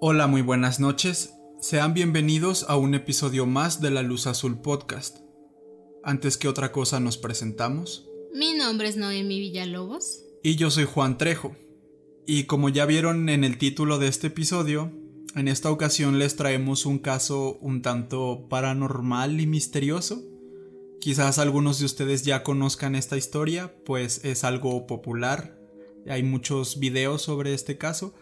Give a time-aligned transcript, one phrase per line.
[0.00, 1.34] Hola, muy buenas noches.
[1.60, 5.18] Sean bienvenidos a un episodio más de La Luz Azul Podcast.
[6.04, 8.08] Antes que otra cosa nos presentamos.
[8.32, 10.22] Mi nombre es Noemi Villalobos.
[10.44, 11.56] Y yo soy Juan Trejo.
[12.28, 14.92] Y como ya vieron en el título de este episodio,
[15.34, 20.22] en esta ocasión les traemos un caso un tanto paranormal y misterioso.
[21.00, 25.58] Quizás algunos de ustedes ya conozcan esta historia, pues es algo popular.
[26.08, 28.14] Hay muchos videos sobre este caso.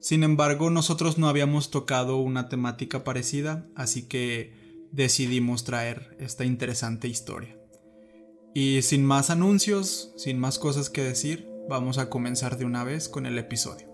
[0.00, 7.08] Sin embargo, nosotros no habíamos tocado una temática parecida, así que decidimos traer esta interesante
[7.08, 7.56] historia.
[8.54, 13.08] Y sin más anuncios, sin más cosas que decir, vamos a comenzar de una vez
[13.08, 13.88] con el episodio.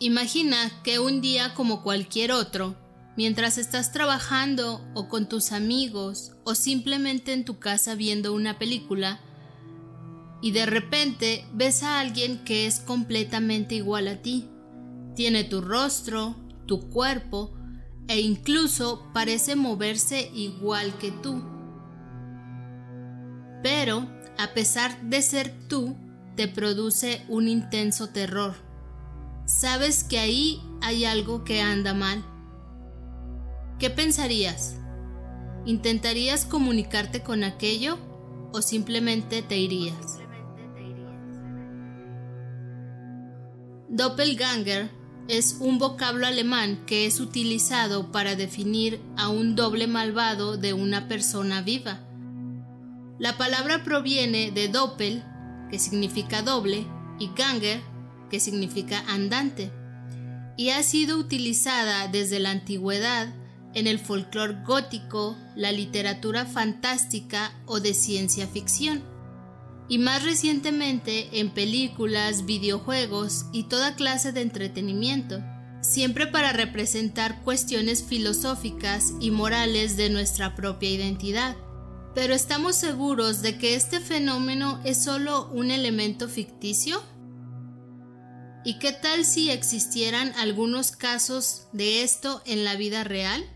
[0.00, 2.76] Imagina que un día como cualquier otro,
[3.18, 9.18] mientras estás trabajando o con tus amigos o simplemente en tu casa viendo una película,
[10.40, 14.48] y de repente ves a alguien que es completamente igual a ti.
[15.16, 17.52] Tiene tu rostro, tu cuerpo
[18.06, 21.42] e incluso parece moverse igual que tú.
[23.64, 25.96] Pero, a pesar de ser tú,
[26.36, 28.54] te produce un intenso terror.
[29.44, 32.24] Sabes que ahí hay algo que anda mal.
[33.78, 34.74] ¿Qué pensarías?
[35.64, 37.96] ¿Intentarías comunicarte con aquello
[38.52, 40.18] o simplemente te irías?
[43.88, 44.90] Doppelganger
[45.28, 51.06] es un vocablo alemán que es utilizado para definir a un doble malvado de una
[51.06, 52.00] persona viva.
[53.20, 55.22] La palabra proviene de doppel,
[55.70, 56.84] que significa doble,
[57.20, 57.80] y ganger,
[58.28, 59.70] que significa andante,
[60.56, 63.37] y ha sido utilizada desde la antigüedad
[63.74, 69.02] en el folclore gótico, la literatura fantástica o de ciencia ficción
[69.88, 75.42] y más recientemente en películas, videojuegos y toda clase de entretenimiento,
[75.80, 81.56] siempre para representar cuestiones filosóficas y morales de nuestra propia identidad.
[82.14, 87.02] Pero ¿estamos seguros de que este fenómeno es solo un elemento ficticio?
[88.64, 93.48] ¿Y qué tal si existieran algunos casos de esto en la vida real?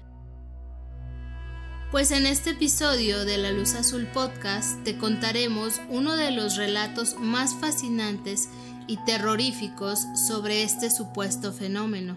[1.92, 7.16] Pues en este episodio de La Luz Azul Podcast te contaremos uno de los relatos
[7.18, 8.48] más fascinantes
[8.86, 12.16] y terroríficos sobre este supuesto fenómeno.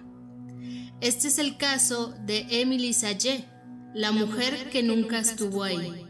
[1.01, 3.49] Este es el caso de Emily Sallé,
[3.93, 6.05] la, mujer, que, nunca estuvo ahí.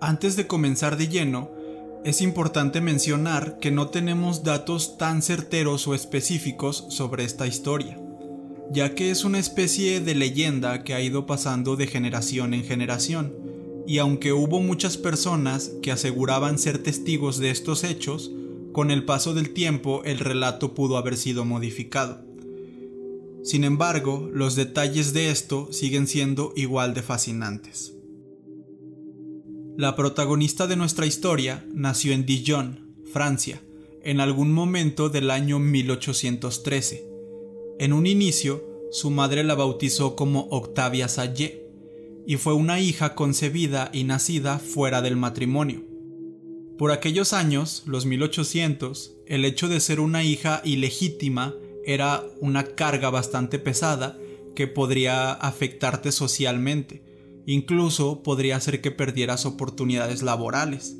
[0.00, 1.50] Antes de comenzar de lleno,
[2.04, 8.00] es importante mencionar que no tenemos datos tan certeros o específicos sobre esta historia,
[8.70, 13.34] ya que es una especie de leyenda que ha ido pasando de generación en generación,
[13.86, 18.30] y aunque hubo muchas personas que aseguraban ser testigos de estos hechos,
[18.72, 22.24] con el paso del tiempo el relato pudo haber sido modificado.
[23.42, 27.94] Sin embargo, los detalles de esto siguen siendo igual de fascinantes.
[29.80, 33.62] La protagonista de nuestra historia nació en Dijon, Francia,
[34.02, 37.08] en algún momento del año 1813.
[37.78, 41.64] En un inicio, su madre la bautizó como Octavia Sallé,
[42.26, 45.82] y fue una hija concebida y nacida fuera del matrimonio.
[46.76, 51.54] Por aquellos años, los 1800, el hecho de ser una hija ilegítima
[51.86, 54.18] era una carga bastante pesada
[54.54, 57.09] que podría afectarte socialmente,
[57.50, 60.96] Incluso podría hacer que perdieras oportunidades laborales.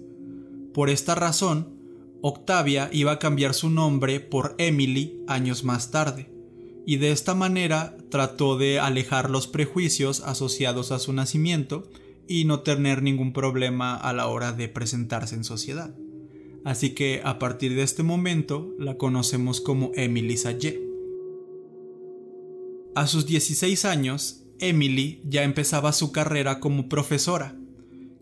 [0.75, 1.77] Por esta razón,
[2.23, 6.29] Octavia iba a cambiar su nombre por Emily años más tarde,
[6.85, 11.89] y de esta manera trató de alejar los prejuicios asociados a su nacimiento
[12.27, 15.95] y no tener ningún problema a la hora de presentarse en sociedad.
[16.65, 20.83] Así que a partir de este momento la conocemos como Emily Sallé.
[22.97, 27.57] A sus 16 años, Emily ya empezaba su carrera como profesora,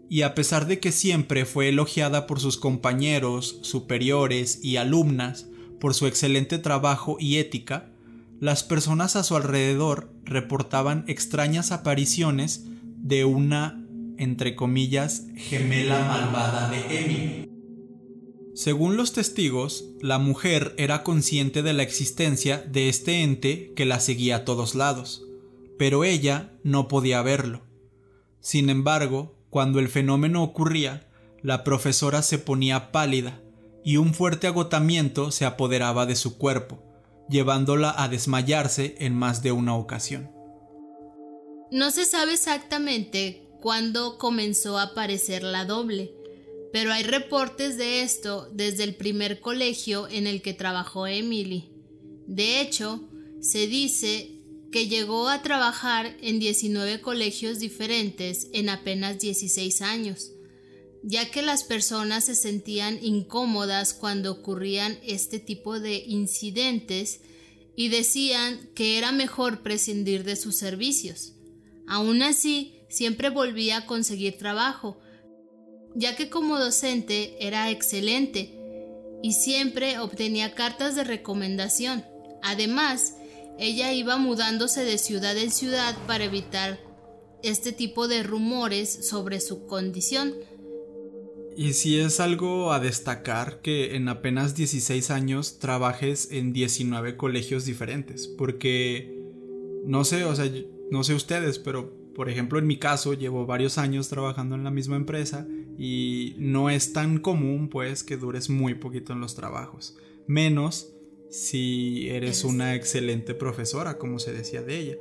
[0.08, 5.46] y a pesar de que siempre fue elogiada por sus compañeros, superiores y alumnas
[5.81, 7.90] por su excelente trabajo y ética,
[8.40, 12.64] las personas a su alrededor reportaban extrañas apariciones
[12.96, 13.85] de una,
[14.17, 17.44] entre comillas, gemela malvada de Emily.
[18.55, 24.00] Según los testigos, la mujer era consciente de la existencia de este ente que la
[24.00, 25.27] seguía a todos lados
[25.78, 27.62] pero ella no podía verlo.
[28.40, 31.08] Sin embargo, cuando el fenómeno ocurría,
[31.42, 33.40] la profesora se ponía pálida
[33.84, 36.82] y un fuerte agotamiento se apoderaba de su cuerpo,
[37.30, 40.30] llevándola a desmayarse en más de una ocasión.
[41.70, 46.12] No se sabe exactamente cuándo comenzó a aparecer la doble,
[46.72, 51.72] pero hay reportes de esto desde el primer colegio en el que trabajó Emily.
[52.26, 53.08] De hecho,
[53.40, 54.38] se dice
[54.70, 60.32] que llegó a trabajar en 19 colegios diferentes en apenas 16 años,
[61.03, 67.20] ya que las personas se sentían incómodas cuando ocurrían este tipo de incidentes
[67.76, 71.35] y decían que era mejor prescindir de sus servicios.
[71.87, 74.99] Aún así, siempre volvía a conseguir trabajo,
[75.94, 78.55] ya que como docente era excelente
[79.23, 82.05] y siempre obtenía cartas de recomendación.
[82.43, 83.14] Además,
[83.58, 86.78] ella iba mudándose de ciudad en ciudad para evitar
[87.43, 90.34] este tipo de rumores sobre su condición.
[91.56, 97.64] Y si es algo a destacar que en apenas 16 años trabajes en 19 colegios
[97.64, 99.19] diferentes, porque
[99.84, 100.49] no sé, o sea,
[100.93, 104.70] no sé ustedes, pero por ejemplo en mi caso llevo varios años trabajando en la
[104.70, 109.96] misma empresa y no es tan común pues que dures muy poquito en los trabajos,
[110.28, 110.93] menos
[111.30, 114.96] si eres una excelente profesora, como se decía de ella.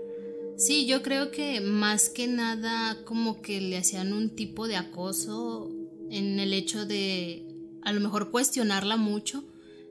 [0.57, 5.71] Sí, yo creo que más que nada como que le hacían un tipo de acoso
[6.09, 7.45] en el hecho de
[7.83, 9.43] a lo mejor cuestionarla mucho,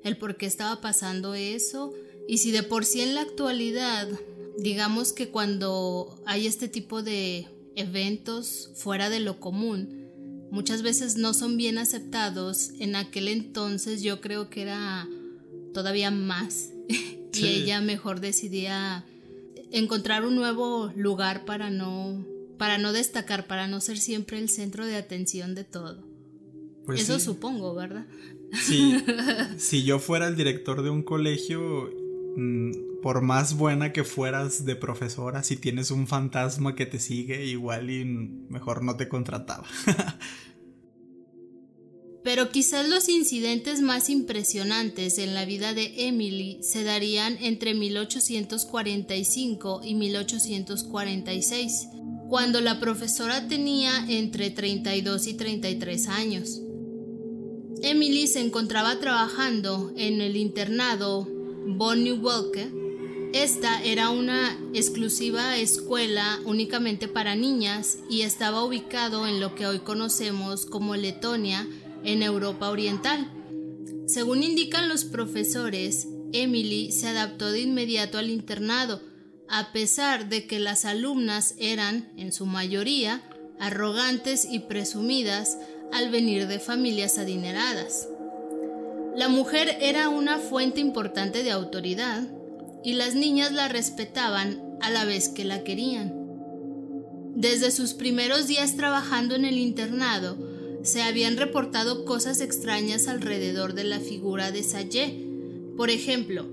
[0.02, 1.94] el por qué estaba pasando eso,
[2.28, 4.08] y si de por sí en la actualidad,
[4.58, 7.46] digamos que cuando hay este tipo de
[7.76, 10.10] eventos fuera de lo común,
[10.50, 15.08] muchas veces no son bien aceptados, en aquel entonces yo creo que era
[15.76, 16.70] todavía más.
[17.34, 19.04] y ella mejor decidía
[19.70, 22.24] encontrar un nuevo lugar para no
[22.56, 26.02] para no destacar, para no ser siempre el centro de atención de todo.
[26.86, 28.06] Pues Eso supongo, ¿verdad?
[28.54, 29.04] Sí.
[29.58, 31.90] si yo fuera el director de un colegio,
[32.36, 37.44] mm, por más buena que fueras de profesora, si tienes un fantasma que te sigue,
[37.44, 38.06] igual y
[38.48, 39.66] mejor no te contrataba.
[42.26, 49.82] Pero quizás los incidentes más impresionantes en la vida de Emily se darían entre 1845
[49.84, 51.86] y 1846,
[52.28, 56.60] cuando la profesora tenía entre 32 y 33 años.
[57.82, 61.28] Emily se encontraba trabajando en el internado
[61.64, 62.68] Bonnie Walker.
[63.34, 69.78] Esta era una exclusiva escuela únicamente para niñas y estaba ubicado en lo que hoy
[69.78, 71.68] conocemos como Letonia,
[72.06, 73.30] en Europa Oriental.
[74.06, 79.02] Según indican los profesores, Emily se adaptó de inmediato al internado,
[79.48, 83.22] a pesar de que las alumnas eran, en su mayoría,
[83.58, 85.58] arrogantes y presumidas
[85.92, 88.08] al venir de familias adineradas.
[89.14, 92.22] La mujer era una fuente importante de autoridad
[92.84, 96.14] y las niñas la respetaban a la vez que la querían.
[97.34, 100.36] Desde sus primeros días trabajando en el internado,
[100.86, 105.26] se habían reportado cosas extrañas alrededor de la figura de Sayé.
[105.76, 106.46] Por ejemplo,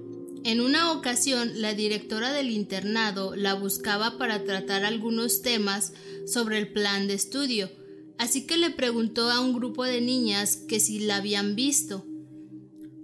[0.43, 5.93] en una ocasión la directora del internado la buscaba para tratar algunos temas
[6.25, 7.71] sobre el plan de estudio,
[8.17, 12.03] así que le preguntó a un grupo de niñas que si la habían visto.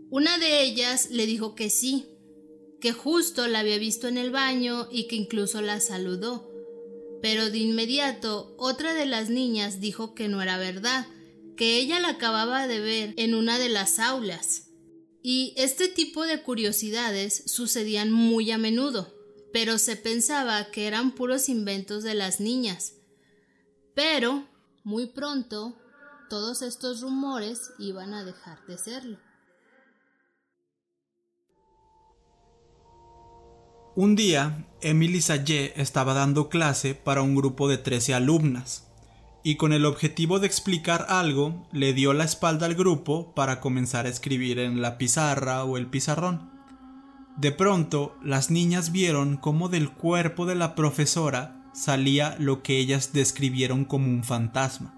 [0.09, 2.07] Una de ellas le dijo que sí,
[2.81, 6.49] que justo la había visto en el baño y que incluso la saludó.
[7.21, 11.05] Pero de inmediato otra de las niñas dijo que no era verdad,
[11.59, 14.69] que ella la acababa de ver en una de las aulas.
[15.21, 19.13] Y este tipo de curiosidades sucedían muy a menudo,
[19.51, 22.93] pero se pensaba que eran puros inventos de las niñas.
[23.93, 24.47] Pero,
[24.85, 25.77] muy pronto,
[26.29, 29.19] todos estos rumores iban a dejar de serlo.
[33.97, 38.88] Un día, Emily Sayé estaba dando clase para un grupo de 13 alumnas
[39.43, 44.05] y con el objetivo de explicar algo le dio la espalda al grupo para comenzar
[44.05, 46.49] a escribir en la pizarra o el pizarrón.
[47.37, 53.13] De pronto, las niñas vieron cómo del cuerpo de la profesora salía lo que ellas
[53.13, 54.93] describieron como un fantasma.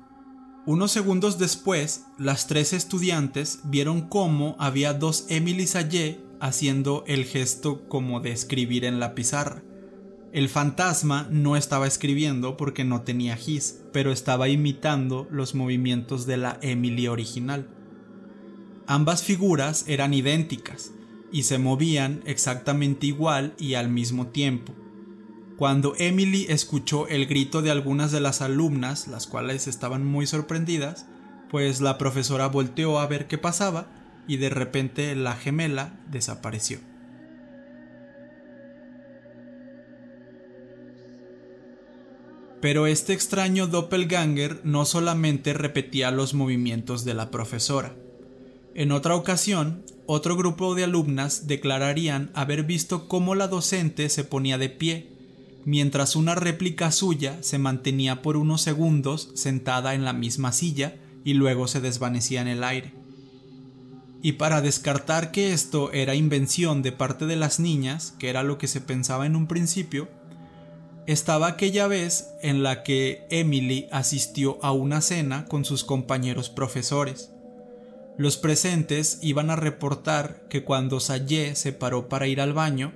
[0.65, 7.88] Unos segundos después, las tres estudiantes vieron cómo había dos Emily Sayé haciendo el gesto
[7.88, 9.63] como de escribir en la pizarra.
[10.33, 16.38] El fantasma no estaba escribiendo porque no tenía gis, pero estaba imitando los movimientos de
[16.38, 17.67] la Emily original.
[18.88, 20.91] Ambas figuras eran idénticas
[21.33, 24.73] y se movían exactamente igual y al mismo tiempo.
[25.57, 31.07] Cuando Emily escuchó el grito de algunas de las alumnas, las cuales estaban muy sorprendidas,
[31.50, 33.88] pues la profesora volteó a ver qué pasaba
[34.27, 36.90] y de repente la gemela desapareció.
[42.62, 47.96] Pero este extraño doppelganger no solamente repetía los movimientos de la profesora.
[48.75, 54.58] En otra ocasión, otro grupo de alumnas declararían haber visto cómo la docente se ponía
[54.58, 55.10] de pie,
[55.65, 61.34] mientras una réplica suya se mantenía por unos segundos sentada en la misma silla y
[61.34, 62.94] luego se desvanecía en el aire.
[64.24, 68.58] Y para descartar que esto era invención de parte de las niñas, que era lo
[68.58, 70.10] que se pensaba en un principio,
[71.08, 77.31] estaba aquella vez en la que Emily asistió a una cena con sus compañeros profesores.
[78.17, 82.93] Los presentes iban a reportar que cuando Sayé se paró para ir al baño,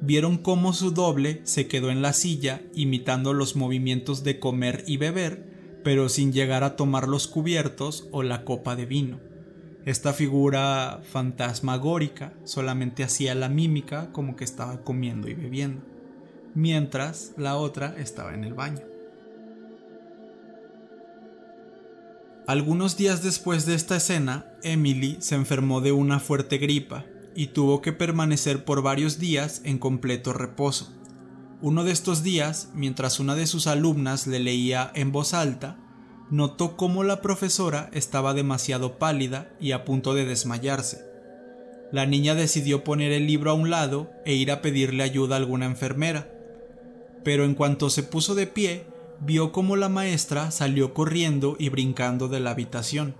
[0.00, 4.96] vieron cómo su doble se quedó en la silla imitando los movimientos de comer y
[4.96, 9.20] beber, pero sin llegar a tomar los cubiertos o la copa de vino.
[9.84, 15.91] Esta figura fantasmagórica solamente hacía la mímica como que estaba comiendo y bebiendo
[16.54, 18.82] mientras la otra estaba en el baño.
[22.46, 27.04] Algunos días después de esta escena, Emily se enfermó de una fuerte gripa
[27.36, 30.92] y tuvo que permanecer por varios días en completo reposo.
[31.60, 35.78] Uno de estos días, mientras una de sus alumnas le leía en voz alta,
[36.30, 41.04] notó cómo la profesora estaba demasiado pálida y a punto de desmayarse.
[41.92, 45.38] La niña decidió poner el libro a un lado e ir a pedirle ayuda a
[45.38, 46.31] alguna enfermera,
[47.24, 48.86] pero en cuanto se puso de pie,
[49.20, 53.14] vio como la maestra salió corriendo y brincando de la habitación.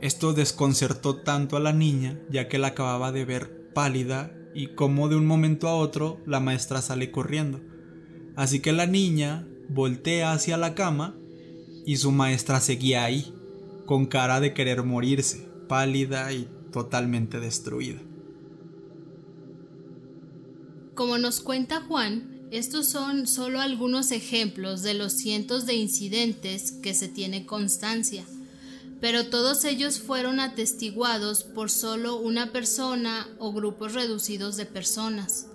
[0.00, 5.08] Esto desconcertó tanto a la niña, ya que la acababa de ver pálida y como
[5.08, 7.60] de un momento a otro la maestra sale corriendo.
[8.36, 11.14] Así que la niña voltea hacia la cama
[11.86, 13.34] y su maestra seguía ahí,
[13.86, 18.00] con cara de querer morirse, pálida y totalmente destruida.
[20.94, 26.94] Como nos cuenta Juan, estos son solo algunos ejemplos de los cientos de incidentes que
[26.94, 28.24] se tiene constancia,
[29.00, 35.48] pero todos ellos fueron atestiguados por solo una persona o grupos reducidos de personas.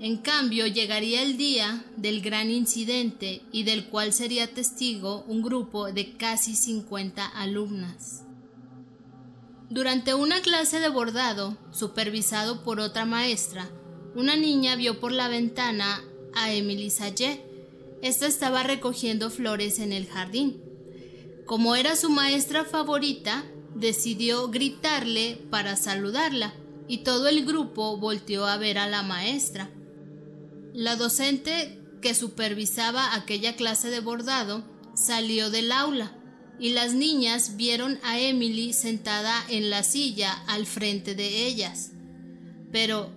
[0.00, 5.92] En cambio, llegaría el día del gran incidente y del cual sería testigo un grupo
[5.92, 8.24] de casi 50 alumnas.
[9.70, 13.70] Durante una clase de bordado, supervisado por otra maestra,
[14.14, 16.04] una niña vio por la ventana
[16.34, 17.40] a Emily Sayé.
[18.02, 20.60] Esta estaba recogiendo flores en el jardín.
[21.46, 26.54] Como era su maestra favorita, decidió gritarle para saludarla
[26.88, 29.70] y todo el grupo volteó a ver a la maestra.
[30.74, 34.64] La docente que supervisaba aquella clase de bordado
[34.94, 36.16] salió del aula
[36.58, 41.92] y las niñas vieron a Emily sentada en la silla al frente de ellas.
[42.70, 43.10] Pero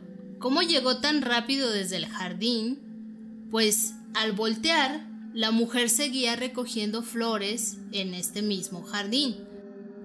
[0.46, 3.48] ¿Cómo llegó tan rápido desde el jardín?
[3.50, 9.38] Pues al voltear, la mujer seguía recogiendo flores en este mismo jardín,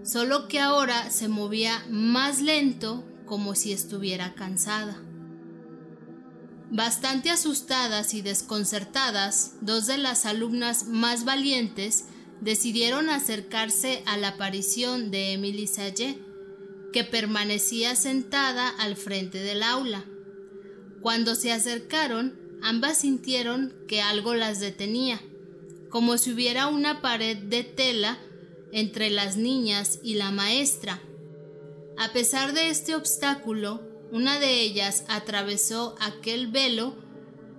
[0.02, 4.96] solo que ahora se movía más lento como si estuviera cansada.
[6.70, 12.06] Bastante asustadas y desconcertadas, dos de las alumnas más valientes
[12.40, 16.18] decidieron acercarse a la aparición de Emily Sayé,
[16.94, 20.06] que permanecía sentada al frente del aula.
[21.02, 25.20] Cuando se acercaron, ambas sintieron que algo las detenía,
[25.88, 28.18] como si hubiera una pared de tela
[28.72, 31.00] entre las niñas y la maestra.
[31.96, 36.94] A pesar de este obstáculo, una de ellas atravesó aquel velo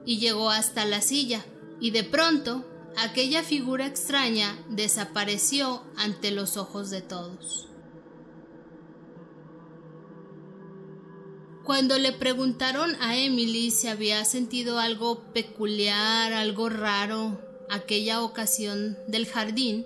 [0.06, 1.46] y llegó hasta la silla,
[1.80, 2.66] y de pronto
[2.98, 7.71] aquella figura extraña desapareció ante los ojos de todos.
[11.64, 17.40] Cuando le preguntaron a Emily si había sentido algo peculiar, algo raro,
[17.70, 19.86] aquella ocasión del jardín,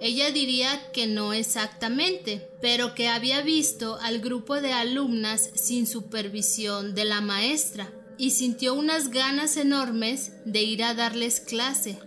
[0.00, 6.94] ella diría que no exactamente, pero que había visto al grupo de alumnas sin supervisión
[6.94, 11.98] de la maestra y sintió unas ganas enormes de ir a darles clase.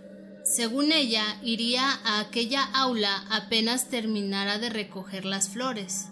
[0.44, 6.06] Según ella, iría a aquella aula apenas terminara de recoger las flores.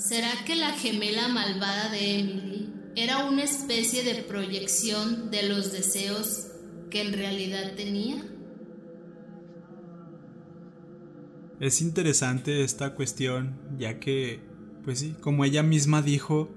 [0.00, 6.46] ¿Será que la gemela malvada de Emily era una especie de proyección de los deseos
[6.88, 8.24] que en realidad tenía?
[11.60, 14.40] Es interesante esta cuestión, ya que,
[14.84, 16.48] pues sí, como ella misma dijo,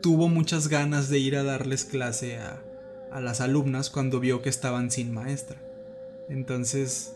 [0.00, 2.64] tuvo muchas ganas de ir a darles clase a,
[3.20, 5.62] las alumnas cuando vio que estaban sin maestra.
[6.30, 7.14] Entonces,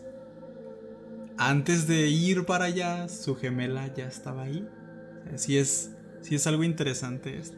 [1.39, 4.63] antes de ir para allá, su gemela ya estaba ahí
[5.35, 5.91] Sí es,
[6.29, 7.57] es algo interesante esto.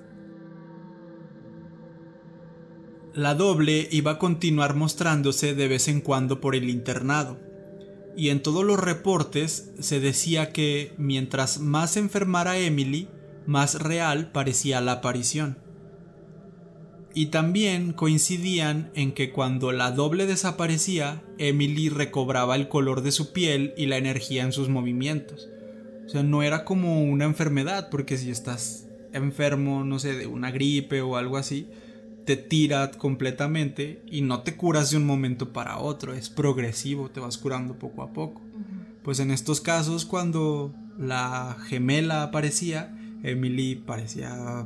[3.14, 7.40] La doble iba a continuar mostrándose de vez en cuando por el internado,
[8.16, 13.08] y en todos los reportes se decía que mientras más enfermara Emily,
[13.46, 15.58] más real parecía la aparición.
[17.16, 23.34] Y también coincidían en que cuando la doble desaparecía, Emily recobraba el color de su
[23.34, 25.50] piel y la energía en sus movimientos.
[26.10, 30.50] O sea, no era como una enfermedad, porque si estás enfermo, no sé, de una
[30.50, 31.68] gripe o algo así,
[32.26, 37.20] te tira completamente y no te curas de un momento para otro, es progresivo, te
[37.20, 38.42] vas curando poco a poco.
[39.04, 44.66] Pues en estos casos, cuando la gemela aparecía, Emily parecía...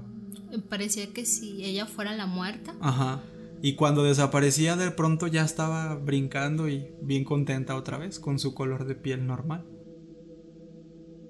[0.70, 2.74] Parecía que si ella fuera la muerta.
[2.80, 3.22] Ajá.
[3.62, 8.54] Y cuando desaparecía de pronto ya estaba brincando y bien contenta otra vez con su
[8.54, 9.66] color de piel normal.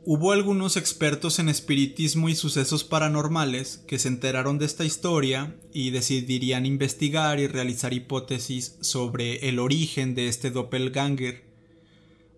[0.06, 5.92] Hubo algunos expertos en espiritismo y sucesos paranormales que se enteraron de esta historia y
[5.92, 11.46] decidirían investigar y realizar hipótesis sobre el origen de este doppelganger.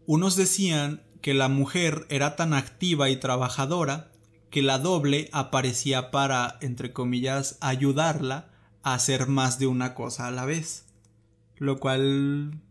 [0.05, 4.11] Unos decían que la mujer era tan activa y trabajadora
[4.51, 8.51] que la doble aparecía para, entre comillas, ayudarla
[8.83, 10.85] a hacer más de una cosa a la vez.
[11.57, 12.61] Lo cual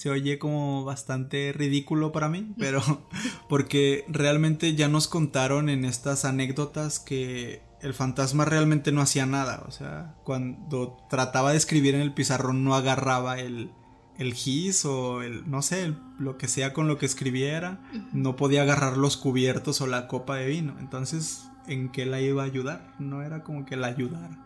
[0.00, 2.80] se oye como bastante ridículo para mí, pero
[3.50, 9.62] porque realmente ya nos contaron en estas anécdotas que el fantasma realmente no hacía nada,
[9.68, 13.72] o sea, cuando trataba de escribir en el pizarrón no agarraba el,
[14.16, 17.82] el gis o el, no sé, lo que sea con lo que escribiera,
[18.14, 22.42] no podía agarrar los cubiertos o la copa de vino, entonces, ¿en qué la iba
[22.42, 22.94] a ayudar?
[22.98, 24.38] No era como que la ayudara.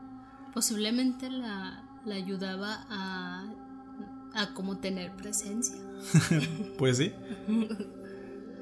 [0.53, 3.45] Posiblemente la, la ayudaba a
[4.35, 5.77] a cómo tener presencia.
[6.79, 7.13] pues sí.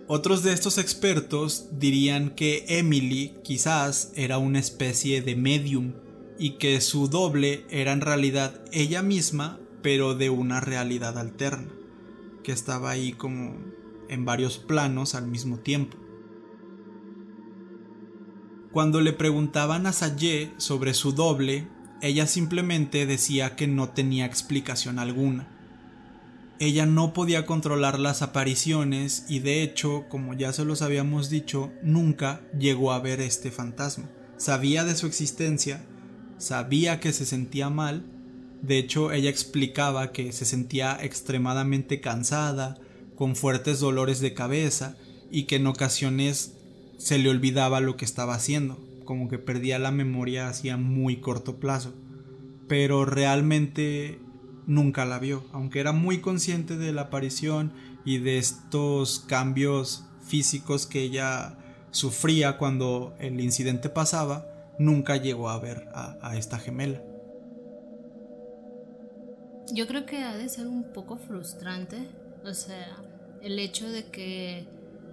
[0.08, 5.94] Otros de estos expertos dirían que Emily quizás era una especie de medium
[6.38, 11.72] y que su doble era en realidad ella misma, pero de una realidad alterna,
[12.42, 13.56] que estaba ahí como
[14.08, 15.96] en varios planos al mismo tiempo.
[18.72, 21.68] Cuando le preguntaban a Sayé sobre su doble,
[22.00, 25.51] ella simplemente decía que no tenía explicación alguna
[26.62, 31.72] ella no podía controlar las apariciones y de hecho, como ya se los habíamos dicho,
[31.82, 34.08] nunca llegó a ver este fantasma.
[34.36, 35.84] Sabía de su existencia,
[36.38, 38.04] sabía que se sentía mal,
[38.62, 42.78] de hecho ella explicaba que se sentía extremadamente cansada,
[43.16, 44.96] con fuertes dolores de cabeza
[45.32, 46.54] y que en ocasiones
[46.96, 51.58] se le olvidaba lo que estaba haciendo, como que perdía la memoria hacía muy corto
[51.58, 51.92] plazo.
[52.68, 54.20] Pero realmente
[54.66, 57.72] nunca la vio, aunque era muy consciente de la aparición
[58.04, 61.56] y de estos cambios físicos que ella
[61.90, 64.46] sufría cuando el incidente pasaba,
[64.78, 67.02] nunca llegó a ver a, esta gemela.
[69.72, 72.08] Yo creo que ha de ser un poco frustrante,
[72.44, 72.96] o sea,
[73.42, 74.66] el hecho de que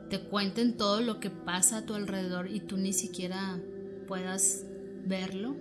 [0.09, 3.59] te cuenten todo lo que pasa a tu alrededor y tú ni siquiera
[4.07, 4.65] puedas
[5.05, 5.55] verlo.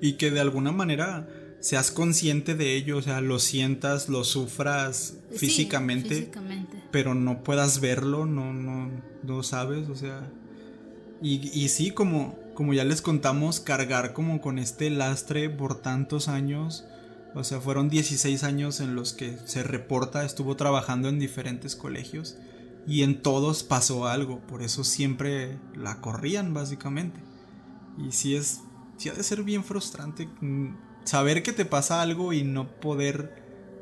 [0.00, 1.28] Y que de alguna manera
[1.60, 6.30] seas consciente de ello, o sea, lo sientas, lo sufras físicamente,
[6.90, 8.90] pero no puedas verlo, no, no,
[9.22, 10.30] no sabes, o sea,
[11.22, 16.28] y, y sí, como, como ya les contamos, cargar como con este lastre por tantos
[16.28, 16.86] años,
[17.34, 22.36] o sea, fueron 16 años en los que se reporta, estuvo trabajando en diferentes colegios
[22.86, 27.20] y en todos pasó algo, por eso siempre la corrían básicamente.
[27.98, 28.60] Y sí es,
[28.96, 33.32] sí ha de ser bien frustrante mm, saber que te pasa algo y no poder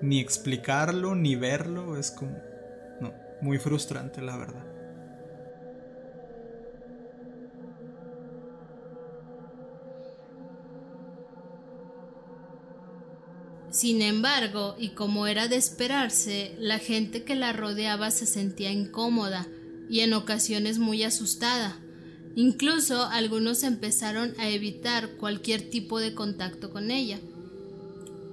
[0.01, 2.39] ni explicarlo ni verlo es como
[3.01, 4.65] no, muy frustrante la verdad.
[13.71, 19.47] Sin embargo, y como era de esperarse, la gente que la rodeaba se sentía incómoda
[19.91, 21.79] y en ocasiones muy asustada.
[22.38, 27.18] Incluso algunos empezaron a evitar cualquier tipo de contacto con ella.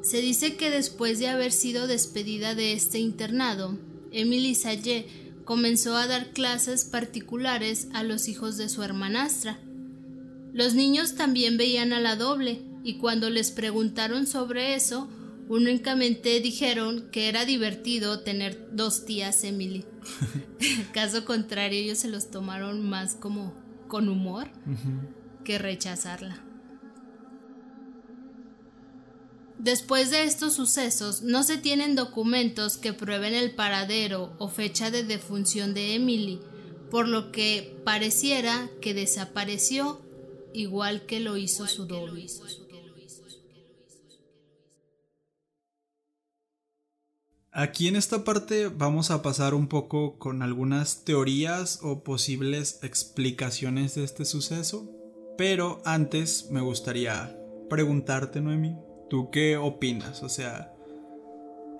[0.03, 3.79] Se dice que después de haber sido despedida de este internado,
[4.11, 5.07] Emily Sayé
[5.43, 9.57] comenzó a dar clases particulares a los hijos de su hermanastra.
[10.53, 15.09] Los niños también veían a la doble, y cuando les preguntaron sobre eso,
[15.49, 19.83] únicamente dijeron que era divertido tener dos tías Emily.
[20.93, 24.48] Caso contrario, ellos se los tomaron más como con humor
[25.43, 26.43] que rechazarla.
[29.58, 35.04] Después de estos sucesos, no se tienen documentos que prueben el paradero o fecha de
[35.04, 36.39] defunción de Emily,
[36.91, 40.02] por lo que pareciera que desapareció
[40.54, 42.28] igual que lo hizo su doble.
[47.57, 53.95] Aquí en esta parte vamos a pasar un poco con algunas teorías o posibles explicaciones
[53.95, 54.91] de este suceso,
[55.37, 57.39] pero antes me gustaría
[57.69, 58.75] preguntarte, Noemi,
[59.09, 60.21] ¿tú qué opinas?
[60.21, 60.73] O sea,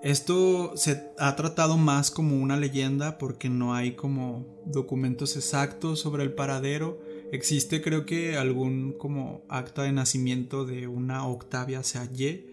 [0.02, 6.24] esto se ha tratado más como una leyenda porque no hay como documentos exactos sobre
[6.24, 7.02] el paradero.
[7.34, 12.48] Existe creo que algún como acta de nacimiento de una Octavia Sayé,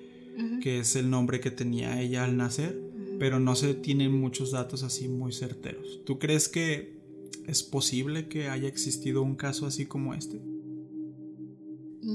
[0.60, 2.80] que es el nombre que tenía ella al nacer,
[3.18, 6.00] pero no se tienen muchos datos así muy certeros.
[6.04, 7.00] ¿Tú crees que
[7.46, 10.40] es posible que haya existido un caso así como este?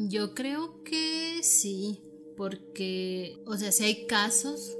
[0.10, 2.00] Yo creo que sí,
[2.36, 4.78] porque, o sea, si hay casos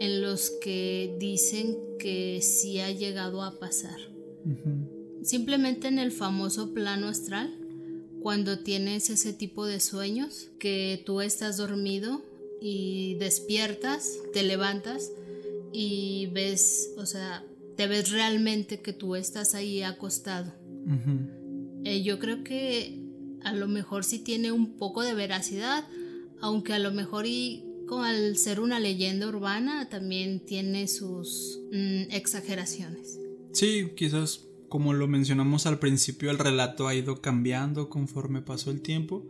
[0.00, 3.98] en los que dicen que sí ha llegado a pasar.
[5.22, 7.56] Simplemente en el famoso plano astral,
[8.20, 12.22] cuando tienes ese tipo de sueños, que tú estás dormido
[12.60, 15.12] y despiertas, te levantas
[15.72, 17.44] y ves, o sea,
[17.76, 20.52] te ves realmente que tú estás ahí acostado.
[21.84, 23.00] Eh, yo creo que
[23.44, 25.84] a lo mejor sí tiene un poco de veracidad,
[26.40, 27.64] aunque a lo mejor y
[28.00, 33.18] al ser una leyenda urbana también tiene sus mm, exageraciones.
[33.52, 38.80] Sí, quizás como lo mencionamos al principio, el relato ha ido cambiando conforme pasó el
[38.80, 39.26] tiempo.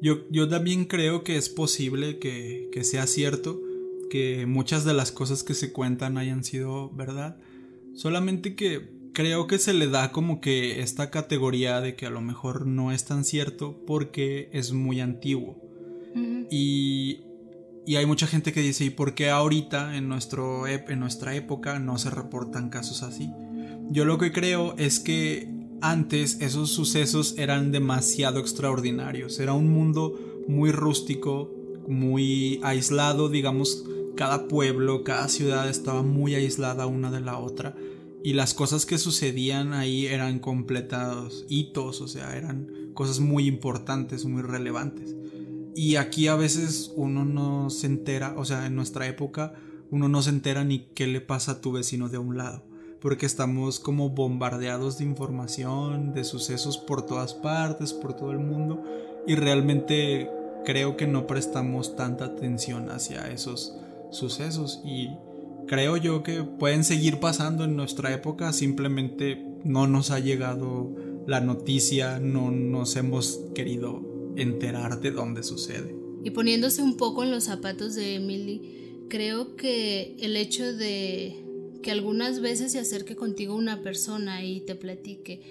[0.00, 3.60] Yo, yo también creo que es posible que, que sea cierto,
[4.10, 7.36] que muchas de las cosas que se cuentan hayan sido verdad.
[7.94, 12.20] Solamente que creo que se le da como que esta categoría de que a lo
[12.20, 15.62] mejor no es tan cierto porque es muy antiguo.
[16.50, 17.20] Y,
[17.86, 21.78] y, hay mucha gente que dice, ¿y por qué ahorita en, nuestro, en nuestra época
[21.78, 23.30] no se reportan casos así?
[23.90, 25.48] Yo lo que creo es que
[25.80, 29.38] antes esos sucesos eran demasiado extraordinarios.
[29.40, 31.50] Era un mundo muy rústico,
[31.88, 33.84] muy aislado, digamos,
[34.16, 37.74] cada pueblo, cada ciudad estaba muy aislada una de la otra
[38.26, 44.24] y las cosas que sucedían ahí eran completados hitos, o sea, eran cosas muy importantes,
[44.24, 45.14] muy relevantes.
[45.76, 49.54] Y aquí a veces uno no se entera, o sea, en nuestra época
[49.92, 52.64] uno no se entera ni qué le pasa a tu vecino de un lado,
[53.00, 58.82] porque estamos como bombardeados de información, de sucesos por todas partes, por todo el mundo,
[59.28, 60.28] y realmente
[60.66, 63.74] creo que no prestamos tanta atención hacia esos
[64.10, 65.10] sucesos y
[65.68, 70.94] creo yo que pueden seguir pasando en nuestra época, simplemente no nos ha llegado
[71.26, 75.96] la noticia, no nos hemos querido enterar de dónde sucede.
[76.24, 81.44] Y poniéndose un poco en los zapatos de Emily, creo que el hecho de
[81.80, 85.42] que algunas veces se acerque contigo una persona y te platique,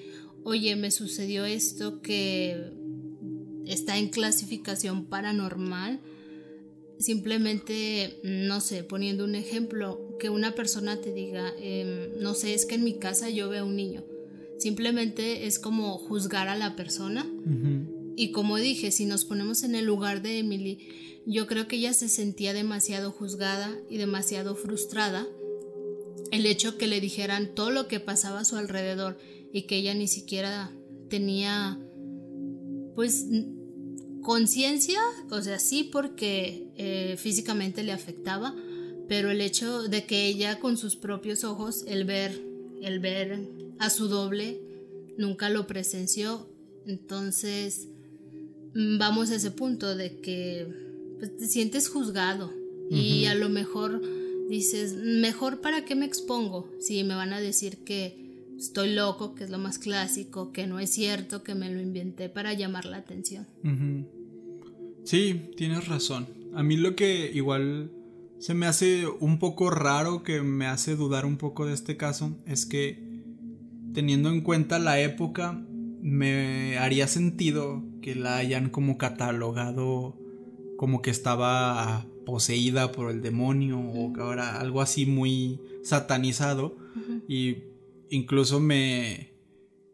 [0.44, 2.74] oye, me sucedió esto que
[3.68, 6.00] está en clasificación paranormal,
[7.00, 12.66] simplemente, no sé, poniendo un ejemplo, que una persona te diga, em, no sé, es
[12.66, 14.04] que en mi casa yo veo a un niño.
[14.58, 17.30] Simplemente es como juzgar a la persona.
[18.16, 20.80] Y como dije, si nos ponemos en el lugar de Emily,
[21.26, 25.28] yo creo que ella se sentía demasiado juzgada y demasiado frustrada.
[26.32, 29.18] El hecho que le dijeran todo lo que pasaba a su alrededor
[29.52, 30.72] y que ella ni siquiera
[31.10, 31.80] tenía,
[32.96, 33.26] pues,
[34.22, 38.56] conciencia, o sea, sí porque eh, físicamente le afectaba,
[39.08, 42.42] pero el hecho de que ella con sus propios ojos, el ver,
[42.82, 44.60] el ver a su doble,
[45.18, 46.50] nunca lo presenció,
[46.88, 47.88] entonces
[48.74, 50.68] mm, vamos a ese punto de que
[51.20, 52.52] pues, te sientes juzgado
[52.90, 54.02] y a lo mejor
[54.48, 58.25] dices, mejor para qué me expongo si me van a decir que
[58.58, 62.30] estoy loco, que es lo más clásico, que no es cierto, que me lo inventé
[62.30, 63.48] para llamar la atención.
[65.04, 66.28] Sí, tienes razón.
[66.54, 67.92] A mí lo que igual
[68.40, 72.36] se me hace un poco raro, que me hace dudar un poco de este caso,
[72.46, 73.04] es que
[73.94, 75.62] teniendo en cuenta la época,
[76.02, 80.16] me haría sentido que la hayan como catalogado
[80.78, 86.78] como que estaba poseída por el demonio o que ahora algo así muy satanizado
[87.28, 87.58] y
[88.16, 89.36] incluso me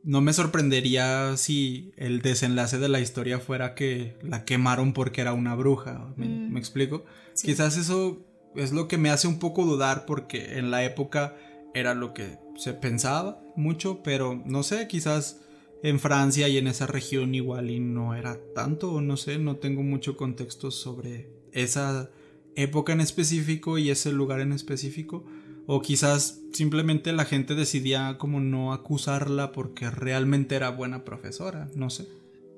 [0.03, 5.33] no me sorprendería si el desenlace de la historia fuera que la quemaron porque era
[5.33, 6.13] una bruja.
[6.17, 6.57] ¿Me, mm.
[6.57, 7.05] explico?
[7.41, 11.37] Quizás eso es lo que me hace un poco dudar porque en la época
[11.73, 15.41] era lo que se pensaba mucho, pero no sé, quizás
[15.83, 19.57] en Francia y en esa región igual y no era tanto, o no sé, no
[19.57, 22.09] tengo mucho contexto sobre esa
[22.55, 25.25] época en específico y ese lugar en específico.
[25.67, 31.89] O quizás simplemente la gente decidía como no acusarla porque realmente era buena profesora, no
[31.89, 32.07] sé.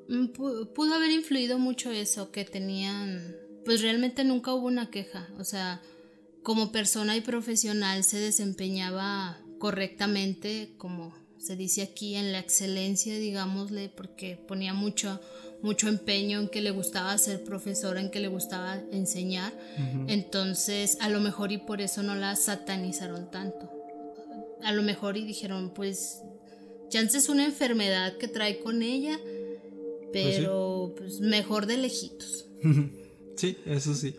[0.10, 3.36] Mm, pudo haber influido mucho eso, que tenían,
[3.66, 5.82] pues realmente nunca hubo una queja, o sea,
[6.44, 13.90] como persona y profesional se desempeñaba correctamente, como se dice aquí, en la excelencia, digámosle,
[13.90, 15.20] porque ponía mucho,
[15.64, 19.54] mucho empeño en que le gustaba ser profesora, en que le gustaba enseñar.
[20.08, 23.72] Entonces, a lo mejor y por eso no la satanizaron tanto.
[24.62, 26.22] A lo mejor y dijeron, pues,
[26.90, 29.18] chance es una enfermedad que trae con ella,
[30.12, 32.46] pues pero pues, mejor de lejitos.
[33.38, 34.16] sí, eso sí.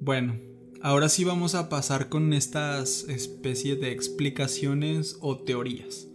[0.00, 0.38] Bueno,
[0.80, 6.06] ahora sí vamos a pasar con estas especies de explicaciones o teorías.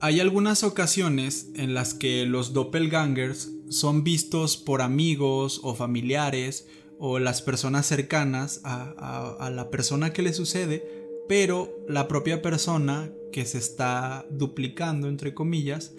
[0.00, 6.68] Hay algunas ocasiones en las que los doppelgangers son vistos por amigos o familiares
[7.00, 10.84] o las personas cercanas a, la persona que le sucede,
[11.28, 15.94] pero la propia persona que se está duplicando, entre comillas,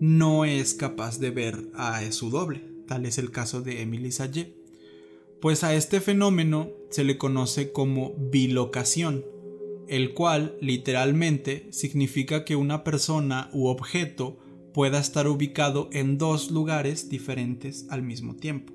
[0.00, 2.60] no es capaz de ver a su doble.
[2.88, 4.52] Tal es el caso de Emily Sage.
[5.40, 9.24] Pues a este fenómeno se le conoce como bilocación
[9.94, 14.40] el cual literalmente significa que una persona u objeto
[14.72, 18.72] pueda estar ubicado en dos lugares diferentes al mismo tiempo.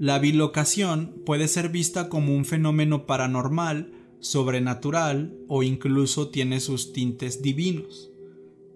[0.00, 7.40] La bilocación puede ser vista como un fenómeno paranormal, sobrenatural o incluso tiene sus tintes
[7.40, 8.10] divinos.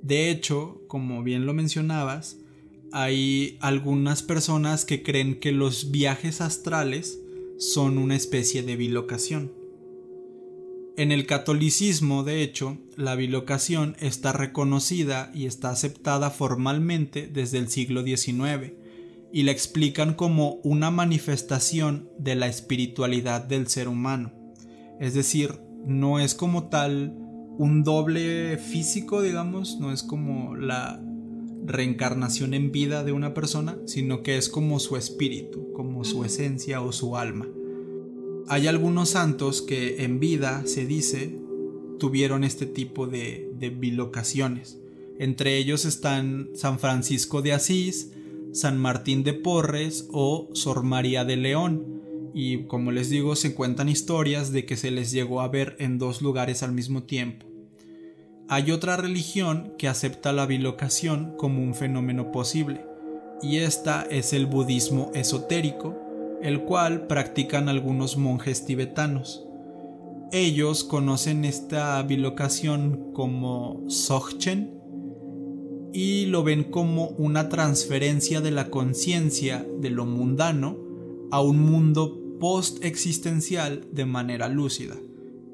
[0.00, 2.38] De hecho, como bien lo mencionabas,
[2.92, 7.18] hay algunas personas que creen que los viajes astrales
[7.58, 9.57] son una especie de bilocación.
[10.98, 17.68] En el catolicismo, de hecho, la bilocación está reconocida y está aceptada formalmente desde el
[17.68, 18.72] siglo XIX,
[19.32, 24.32] y la explican como una manifestación de la espiritualidad del ser humano.
[24.98, 27.14] Es decir, no es como tal
[27.58, 31.00] un doble físico, digamos, no es como la
[31.64, 36.80] reencarnación en vida de una persona, sino que es como su espíritu, como su esencia
[36.80, 37.46] o su alma.
[38.50, 41.38] Hay algunos santos que en vida, se dice,
[41.98, 44.78] tuvieron este tipo de, bilocaciones.
[45.18, 48.12] Entre ellos están San Francisco de Asís,
[48.52, 52.00] San Martín de Porres o Sor María de León.
[52.32, 55.98] Y como les digo, se cuentan historias de que se les llegó a ver en
[55.98, 57.46] dos lugares al mismo tiempo.
[58.48, 62.80] Hay otra religión que acepta la bilocación como un fenómeno posible,
[63.42, 66.07] y esta es el budismo esotérico,
[66.42, 69.44] el cual practican algunos monjes tibetanos.
[70.30, 74.78] Ellos conocen esta bilocación como Sogchen
[75.92, 80.76] y lo ven como una transferencia de la conciencia de lo mundano
[81.30, 84.96] a un mundo post-existencial de manera lúcida.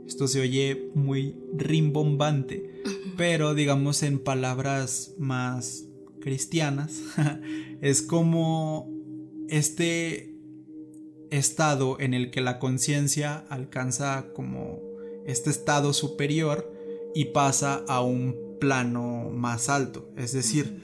[0.06, 2.82] Esto se oye muy rimbombante,
[3.16, 5.86] pero digamos en palabras más
[6.20, 7.00] cristianas,
[7.80, 8.90] es como
[9.48, 10.33] este
[11.38, 14.80] estado en el que la conciencia alcanza como
[15.26, 16.72] este estado superior
[17.14, 20.10] y pasa a un plano más alto.
[20.16, 20.82] Es decir,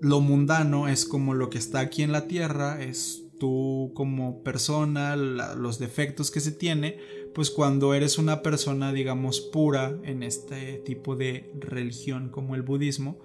[0.00, 5.16] lo mundano es como lo que está aquí en la tierra, es tú como persona,
[5.16, 6.98] los defectos que se tiene,
[7.34, 13.18] pues cuando eres una persona, digamos, pura en este tipo de religión como el budismo,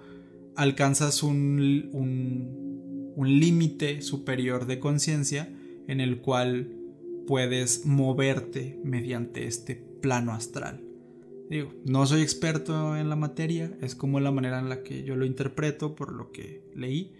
[0.56, 2.64] alcanzas un, un,
[3.26, 5.48] límite superior de conciencia
[5.88, 6.72] en el cual
[7.26, 10.82] puedes moverte mediante este plano astral.
[11.48, 15.14] Digo, no soy experto en la materia, es como la manera en la que yo
[15.16, 17.12] lo interpreto por lo que leí,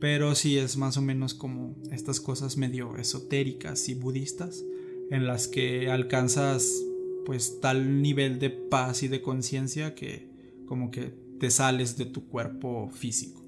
[0.00, 4.64] pero sí es más o menos como estas cosas medio esotéricas y budistas
[5.10, 6.82] en las que alcanzas
[7.24, 10.28] pues tal nivel de paz y de conciencia que
[10.66, 13.44] como que te sales de tu cuerpo físico.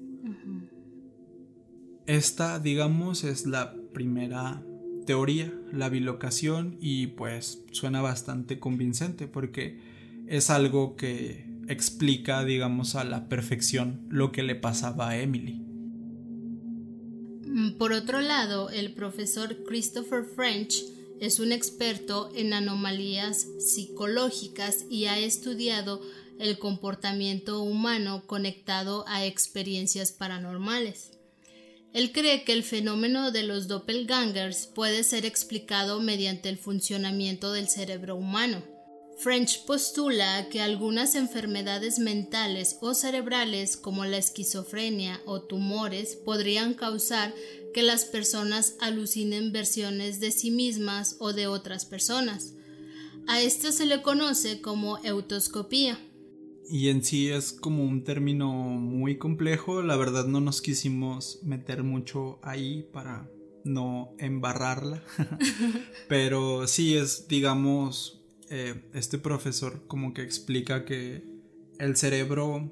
[2.05, 4.61] Esta, digamos, es la primera
[5.07, 9.79] teoría, la bilocación, y pues suena bastante convincente porque
[10.27, 15.61] es algo que explica, digamos, a la perfección lo que le pasaba a Emily.
[17.47, 20.83] Mm, por otro lado, el profesor Christopher French
[21.19, 26.01] es un experto en anomalías psicológicas y ha estudiado
[26.37, 31.14] el comportamiento humano conectado a experiencias paranormales.
[31.95, 37.69] Él cree que el fenómeno de los doppelgangers puede ser explicado mediante el funcionamiento del
[37.69, 38.61] cerebro humano.
[39.17, 47.33] French postula que algunas enfermedades mentales o cerebrales como la esquizofrenia o tumores podrían causar
[47.73, 52.55] que las personas alucinen versiones de sí mismas o de otras personas.
[53.25, 55.97] A esto se le conoce como eutoscopía
[56.69, 59.81] y en sí es como un término muy complejo.
[59.81, 63.29] La verdad no nos quisimos meter mucho ahí para
[63.63, 65.03] no embarrarla.
[66.07, 71.23] Pero sí es, digamos, eh, este profesor como que explica que
[71.79, 72.71] el cerebro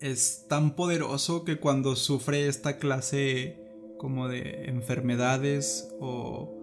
[0.00, 3.58] es tan poderoso que cuando sufre esta clase
[3.98, 6.56] como de enfermedades o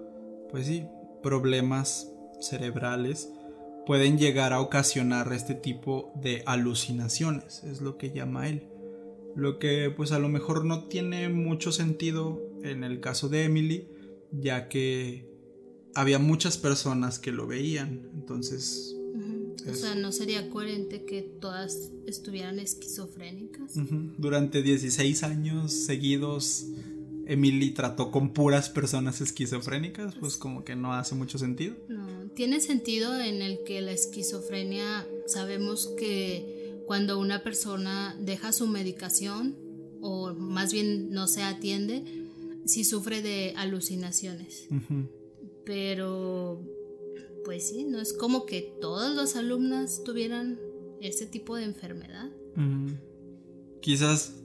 [0.49, 0.85] pues sí,
[1.21, 2.09] problemas
[2.41, 3.29] cerebrales
[3.87, 8.67] pueden llegar a ocasionar este tipo de alucinaciones, es lo que llama él.
[9.35, 13.87] Lo que pues a lo mejor no tiene mucho sentido en el caso de Emily,
[14.31, 15.31] ya que
[15.95, 18.97] había muchas personas que lo veían, entonces
[19.69, 23.73] o sea, no sería coherente que todas estuvieran esquizofrénicas.
[24.17, 26.67] Durante 16 años seguidos,
[27.25, 31.75] Emily trató con puras personas esquizofrénicas, pues como que no hace mucho sentido.
[31.89, 38.67] No, tiene sentido en el que la esquizofrenia sabemos que cuando una persona deja su
[38.67, 39.55] medicación
[40.01, 42.03] o más bien no se atiende,
[42.63, 44.67] sí sufre de alucinaciones.
[45.65, 46.63] Pero
[47.43, 50.59] pues sí, no es como que todas las alumnas tuvieran
[51.01, 52.29] ese tipo de enfermedad.
[53.81, 54.35] Quizás,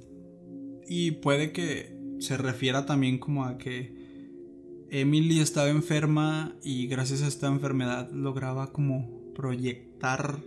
[0.88, 4.01] y puede que se refiera también como a que
[4.94, 10.42] Emily estaba enferma y gracias a esta enfermedad lograba como proyectar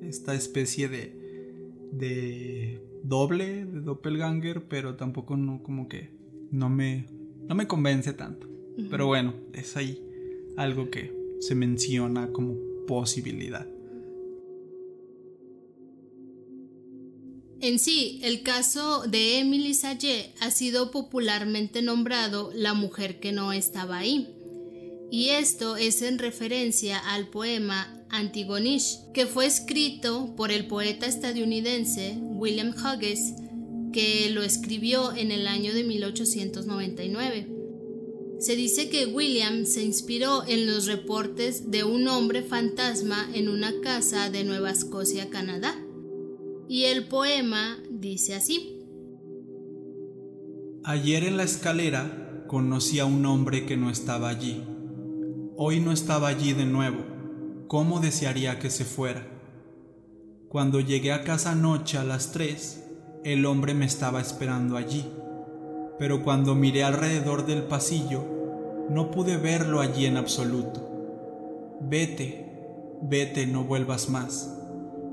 [0.00, 6.08] esta especie de, de doble, de doppelganger, pero tampoco no como que
[6.50, 7.08] no me,
[7.46, 8.48] no me convence tanto.
[8.88, 10.02] Pero bueno, es ahí
[10.56, 13.68] algo que se menciona como posibilidad.
[17.62, 23.52] En sí, el caso de Emily Sage ha sido popularmente nombrado la mujer que no
[23.52, 24.28] estaba ahí.
[25.10, 32.16] Y esto es en referencia al poema Antigonish, que fue escrito por el poeta estadounidense
[32.18, 33.34] William Hughes,
[33.92, 37.46] que lo escribió en el año de 1899.
[38.38, 43.78] Se dice que William se inspiró en los reportes de un hombre fantasma en una
[43.82, 45.76] casa de Nueva Escocia, Canadá.
[46.70, 48.86] Y el poema dice así.
[50.84, 54.62] Ayer en la escalera conocí a un hombre que no estaba allí.
[55.56, 57.04] Hoy no estaba allí de nuevo.
[57.66, 59.26] ¿Cómo desearía que se fuera?
[60.48, 62.84] Cuando llegué a casa anoche a las tres,
[63.24, 65.04] el hombre me estaba esperando allí
[66.00, 68.24] pero cuando miré alrededor del pasillo,
[68.88, 71.76] no pude verlo allí en absoluto.
[71.82, 74.50] Vete, vete, no vuelvas más.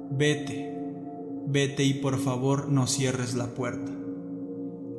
[0.10, 0.77] Vete,
[1.48, 3.92] vete y por favor no cierres la puerta.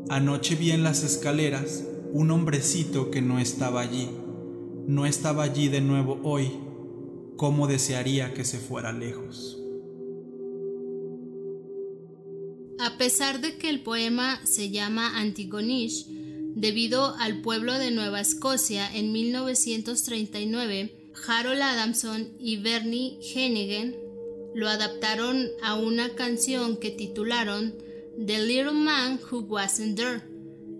[0.09, 4.09] Anoche vi en las escaleras un hombrecito que no estaba allí.
[4.87, 6.51] No estaba allí de nuevo hoy.
[7.37, 9.63] ¿Cómo desearía que se fuera lejos?
[12.81, 16.07] A pesar de que el poema se llama Antigonish,
[16.55, 24.08] debido al pueblo de Nueva Escocia en 1939, Harold Adamson y Bernie Hennigan
[24.59, 27.77] lo adaptaron a una canción que titularon
[28.19, 30.23] The Little Man Who Wasn't There,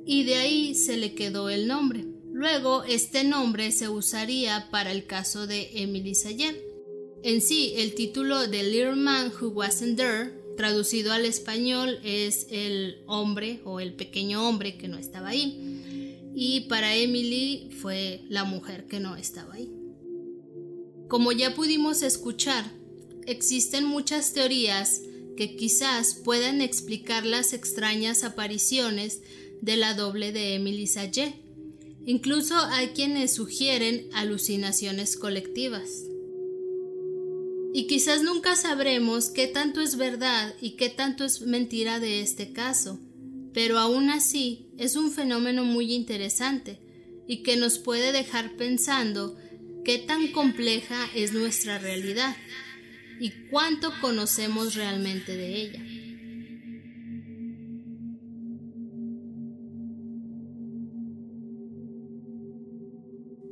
[0.05, 2.05] y de ahí se le quedó el nombre.
[2.33, 6.61] Luego este nombre se usaría para el caso de Emily Sayer.
[7.23, 13.05] En sí, el título The Little Man Who Wasn't There traducido al español es el
[13.07, 16.25] hombre o el pequeño hombre que no estaba ahí.
[16.35, 19.71] Y para Emily fue la mujer que no estaba ahí.
[21.07, 22.78] Como ya pudimos escuchar,
[23.29, 25.03] existen muchas teorías
[25.37, 29.21] que quizás puedan explicar las extrañas apariciones
[29.61, 31.35] de la doble de Emily Sage.
[32.07, 35.91] Incluso hay quienes sugieren alucinaciones colectivas.
[37.75, 42.53] Y quizás nunca sabremos qué tanto es verdad y qué tanto es mentira de este
[42.53, 42.99] caso,
[43.53, 46.81] pero aún así es un fenómeno muy interesante
[47.29, 49.37] y que nos puede dejar pensando
[49.85, 52.35] qué tan compleja es nuestra realidad
[53.21, 55.83] y cuánto conocemos realmente de ella.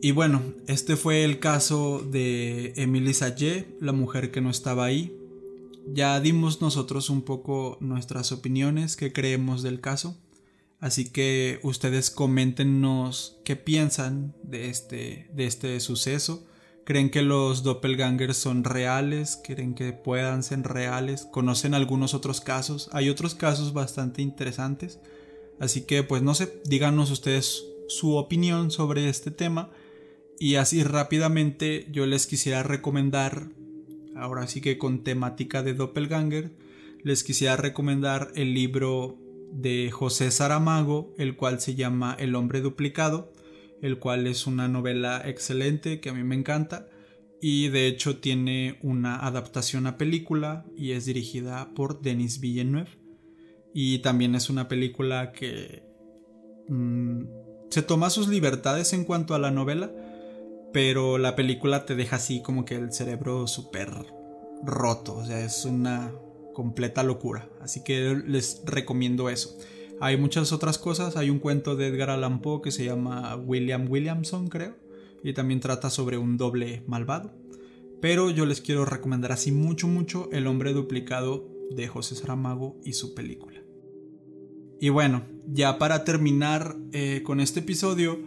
[0.07, 5.13] Y bueno, este fue el caso de Emily Sage, la mujer que no estaba ahí.
[5.93, 10.17] Ya dimos nosotros un poco nuestras opiniones, qué creemos del caso.
[10.79, 16.47] Así que ustedes coméntenos qué piensan de este, de este suceso.
[16.87, 19.41] ¿Creen que los doppelgangers son reales?
[19.43, 21.27] ¿Creen que puedan ser reales?
[21.33, 22.89] ¿Conocen algunos otros casos?
[22.93, 25.01] Hay otros casos bastante interesantes.
[25.59, 29.69] Así que pues no sé, díganos ustedes su opinión sobre este tema
[30.39, 33.49] y así rápidamente yo les quisiera recomendar,
[34.15, 36.53] ahora sí que con temática de Doppelganger,
[37.03, 39.19] les quisiera recomendar el libro
[39.51, 43.33] de José Saramago, el cual se llama El hombre duplicado.
[43.87, 46.89] El cual es una novela excelente que a mí me encanta
[47.41, 52.91] y de hecho tiene una adaptación a película y es dirigida por Denis Villeneuve
[53.75, 55.83] y también es una película que
[56.69, 57.25] mm,
[57.71, 59.93] se toma sus libertades en cuanto a la novela
[60.77, 63.89] pero la película te deja así como que el cerebro súper
[64.63, 66.13] roto, o sea, es una
[66.53, 69.57] completa locura, así que les recomiendo eso.
[70.01, 73.91] Hay muchas otras cosas, hay un cuento de Edgar Allan Poe que se llama William
[73.91, 74.77] Williamson, creo,
[75.23, 77.33] y también trata sobre un doble malvado.
[78.01, 82.93] Pero yo les quiero recomendar así mucho, mucho El hombre duplicado de José Saramago y
[82.93, 83.63] su película.
[84.79, 88.21] Y bueno, ya para terminar eh, con este episodio,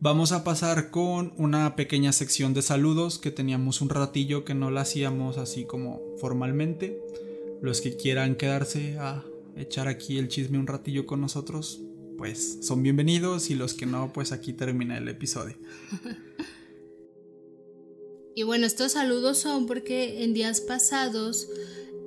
[0.00, 4.72] vamos a pasar con una pequeña sección de saludos que teníamos un ratillo que no
[4.72, 7.00] la hacíamos así como formalmente.
[7.60, 9.24] Los que quieran quedarse a
[9.56, 11.82] echar aquí el chisme un ratillo con nosotros,
[12.18, 15.56] pues son bienvenidos y los que no, pues aquí termina el episodio.
[18.34, 21.48] Y bueno, estos saludos son porque en días pasados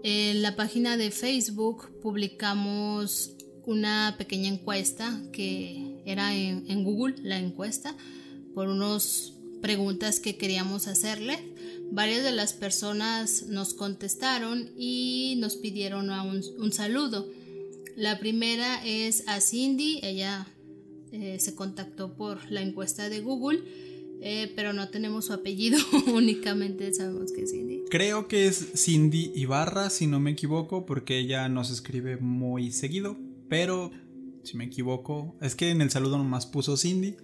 [0.04, 3.36] en la página de Facebook publicamos
[3.66, 7.96] una pequeña encuesta que era en, Google, la encuesta,
[8.56, 11.55] por unas preguntas que queríamos hacerle.
[11.92, 17.28] Varias de las personas nos contestaron y nos pidieron un, un saludo.
[17.96, 20.48] La primera es a Cindy, ella
[21.12, 23.62] eh, se contactó por la encuesta de Google,
[24.22, 25.78] eh, pero no tenemos su apellido,
[26.14, 27.86] únicamente sabemos que es Cindy.
[27.90, 33.18] Creo que es Cindy Ibarra, si no me equivoco, porque ella nos escribe muy seguido,
[33.48, 33.92] pero
[34.44, 37.16] si me equivoco, es que en el saludo nomás puso Cindy,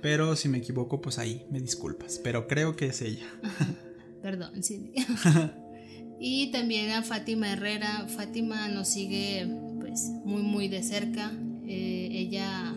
[0.00, 3.26] pero si me equivoco, pues ahí me disculpas, pero creo que es ella.
[4.24, 4.94] Perdón, Cindy.
[6.18, 9.46] y también a Fátima Herrera, Fátima nos sigue
[9.78, 11.30] pues muy muy de cerca.
[11.66, 12.74] Eh, ella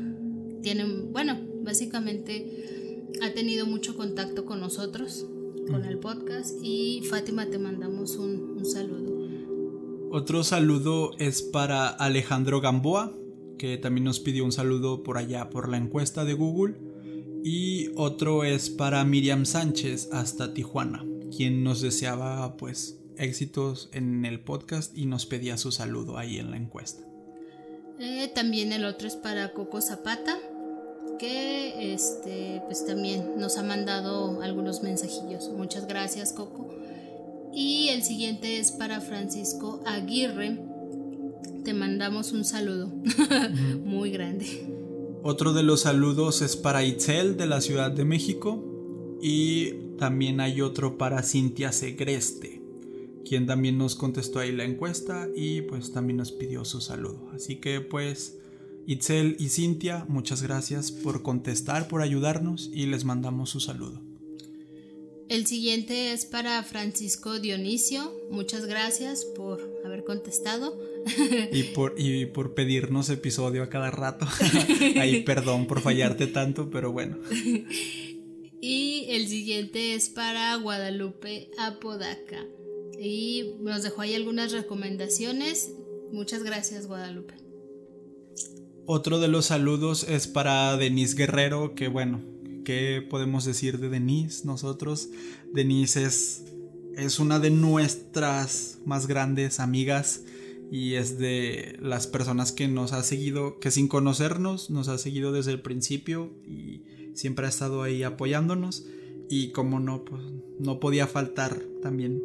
[0.61, 5.25] tiene, bueno, básicamente ha tenido mucho contacto con nosotros,
[5.69, 9.29] con el podcast y Fátima te mandamos un, un saludo.
[10.11, 13.15] Otro saludo es para Alejandro Gamboa,
[13.57, 16.75] que también nos pidió un saludo por allá por la encuesta de Google.
[17.41, 21.05] Y otro es para Miriam Sánchez hasta Tijuana,
[21.35, 26.51] quien nos deseaba pues éxitos en el podcast y nos pedía su saludo ahí en
[26.51, 27.03] la encuesta.
[27.99, 30.37] Eh, también el otro es para Coco Zapata,
[31.17, 35.49] que este, pues también nos ha mandado algunos mensajillos.
[35.49, 36.69] Muchas gracias, Coco.
[37.53, 40.59] Y el siguiente es para Francisco Aguirre.
[41.63, 42.87] Te mandamos un saludo
[43.83, 44.45] muy grande.
[45.23, 48.63] Otro de los saludos es para Itzel de la Ciudad de México.
[49.23, 52.67] Y también hay otro para Cintia Segreste
[53.27, 57.29] quien también nos contestó ahí la encuesta y pues también nos pidió su saludo.
[57.33, 58.37] Así que pues
[58.85, 64.01] Itzel y Cintia, muchas gracias por contestar, por ayudarnos y les mandamos su saludo.
[65.27, 68.13] El siguiente es para Francisco Dionisio.
[68.31, 70.79] Muchas gracias por haber contestado.
[71.53, 74.27] Y por, y por pedirnos episodio a cada rato.
[74.99, 77.17] Ahí perdón por fallarte tanto, pero bueno.
[78.61, 82.45] Y el siguiente es para Guadalupe Apodaca.
[82.99, 85.71] Y nos dejó ahí algunas recomendaciones.
[86.11, 87.35] Muchas gracias, Guadalupe.
[88.85, 92.21] Otro de los saludos es para Denise Guerrero, que bueno,
[92.63, 94.45] ¿qué podemos decir de Denise?
[94.45, 95.09] Nosotros,
[95.53, 96.45] Denise es,
[96.95, 100.23] es una de nuestras más grandes amigas
[100.71, 105.31] y es de las personas que nos ha seguido, que sin conocernos nos ha seguido
[105.31, 106.83] desde el principio y
[107.17, 108.85] siempre ha estado ahí apoyándonos
[109.29, 110.21] y como no, pues
[110.59, 112.21] no podía faltar también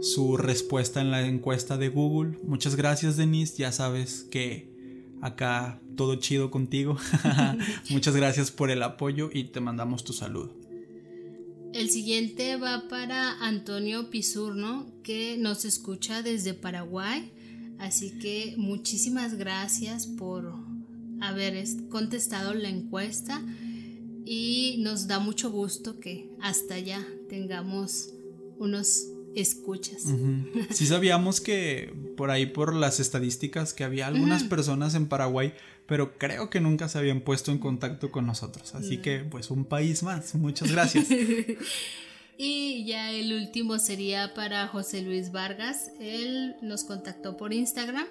[0.00, 2.38] su respuesta en la encuesta de Google.
[2.42, 4.68] Muchas gracias Denise, ya sabes que
[5.20, 6.96] acá todo chido contigo.
[7.90, 10.52] Muchas gracias por el apoyo y te mandamos tu saludo.
[11.72, 17.32] El siguiente va para Antonio Pisurno, que nos escucha desde Paraguay.
[17.78, 20.52] Así que muchísimas gracias por
[21.20, 23.40] haber contestado la encuesta
[24.24, 28.10] y nos da mucho gusto que hasta allá tengamos
[28.58, 30.04] unos escuchas.
[30.70, 35.54] Sí sabíamos que por ahí por las estadísticas que había algunas personas en Paraguay,
[35.86, 38.74] pero creo que nunca se habían puesto en contacto con nosotros.
[38.74, 40.34] Así que pues un país más.
[40.34, 41.08] Muchas gracias.
[42.38, 45.90] y ya el último sería para José Luis Vargas.
[46.00, 48.06] Él nos contactó por Instagram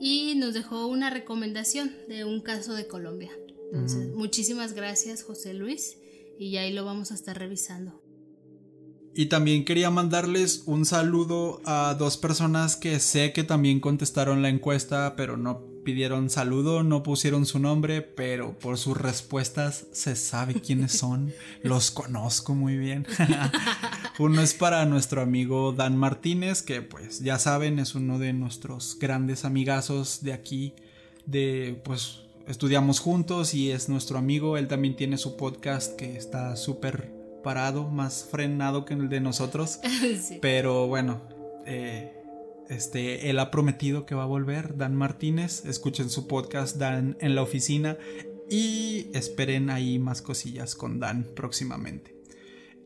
[0.00, 3.30] y nos dejó una recomendación de un caso de Colombia.
[3.72, 5.96] Entonces, muchísimas gracias José Luis
[6.38, 8.02] y ahí lo vamos a estar revisando.
[9.14, 14.48] Y también quería mandarles un saludo a dos personas que sé que también contestaron la
[14.48, 20.54] encuesta, pero no pidieron saludo, no pusieron su nombre, pero por sus respuestas se sabe
[20.54, 21.32] quiénes son.
[21.62, 23.06] Los conozco muy bien.
[24.18, 28.98] uno es para nuestro amigo Dan Martínez, que pues ya saben, es uno de nuestros
[28.98, 30.74] grandes amigazos de aquí,
[31.26, 34.56] de pues estudiamos juntos y es nuestro amigo.
[34.56, 37.12] Él también tiene su podcast que está súper
[37.42, 39.80] parado, más frenado que el de nosotros.
[40.40, 41.22] Pero bueno,
[41.66, 42.12] eh,
[42.68, 45.64] este, él ha prometido que va a volver, Dan Martínez.
[45.66, 47.98] Escuchen su podcast, Dan en la oficina.
[48.50, 52.14] Y esperen ahí más cosillas con Dan próximamente.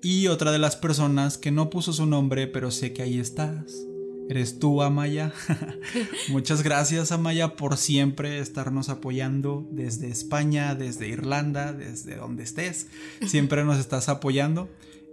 [0.03, 3.86] Y otra de las personas que no puso su nombre, pero sé que ahí estás.
[4.29, 5.33] Eres tú, Amaya.
[6.29, 12.89] Muchas gracias, Amaya, por siempre estarnos apoyando desde España, desde Irlanda, desde donde estés.
[13.25, 14.69] Siempre nos estás apoyando.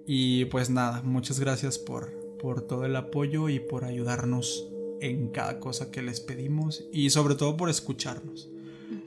[0.08, 4.68] Y pues nada, muchas gracias por, por todo el apoyo y por ayudarnos
[5.00, 8.50] en cada cosa que les pedimos y sobre todo por escucharnos.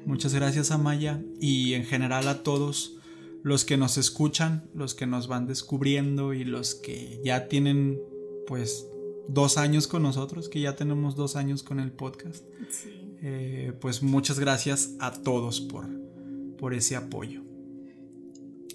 [0.05, 2.99] Muchas gracias Amaya y en general a todos
[3.43, 7.99] los que nos escuchan, los que nos van descubriendo y los que ya tienen
[8.47, 8.87] pues
[9.29, 12.45] dos años con nosotros, que ya tenemos dos años con el podcast.
[13.23, 15.89] Eh, pues muchas gracias a todos por,
[16.59, 17.43] por ese apoyo.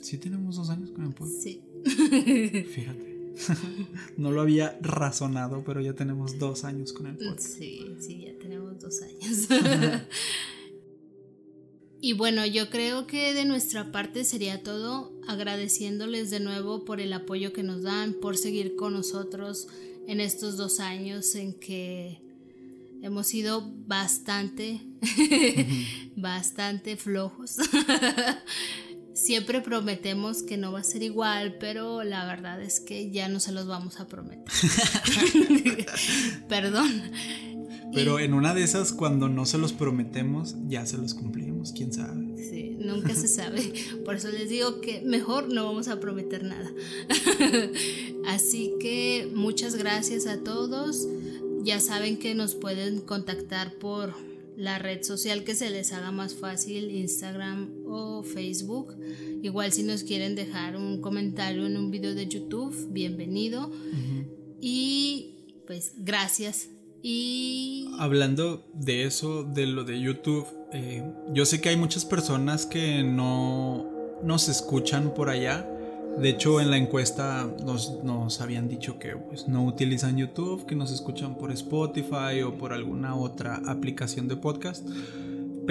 [0.02, 1.42] ¿Sí tenemos dos años con el podcast?
[1.42, 1.64] Sí.
[2.74, 3.12] Fíjate.
[4.18, 7.58] no lo había razonado, pero ya tenemos dos años con el podcast.
[7.58, 9.48] Sí, sí, ya tenemos dos años.
[12.02, 17.14] y bueno, yo creo que de nuestra parte sería todo, agradeciéndoles de nuevo por el
[17.14, 19.68] apoyo que nos dan, por seguir con nosotros
[20.08, 22.20] en estos dos años en que
[23.04, 24.82] hemos sido bastante,
[26.16, 27.58] bastante flojos.
[29.14, 33.40] Siempre prometemos que no va a ser igual, pero la verdad es que ya no
[33.40, 34.44] se los vamos a prometer.
[36.50, 37.12] Perdón.
[37.94, 41.92] Pero en una de esas, cuando no se los prometemos, ya se los cumplimos, quién
[41.94, 42.38] sabe.
[42.38, 43.74] Sí, nunca se sabe.
[44.06, 46.72] Por eso les digo que mejor no vamos a prometer nada.
[48.28, 51.08] Así que muchas gracias a todos.
[51.64, 54.16] Ya saben que nos pueden contactar por
[54.58, 58.96] la red social que se les haga más fácil, Instagram o Facebook.
[59.44, 63.72] Igual si nos quieren dejar un comentario en un video de YouTube, bienvenido.
[64.60, 66.71] Y pues gracias.
[67.04, 67.90] Y...
[68.00, 73.04] Hablando de eso, de lo de YouTube, eh, yo sé que hay muchas personas que
[73.04, 73.88] no
[74.24, 75.68] nos escuchan por allá
[76.18, 80.92] de hecho, en la encuesta nos, habían dicho que pues, no utilizan YouTube, que nos
[80.92, 84.86] escuchan por Spotify o por alguna otra aplicación de podcast.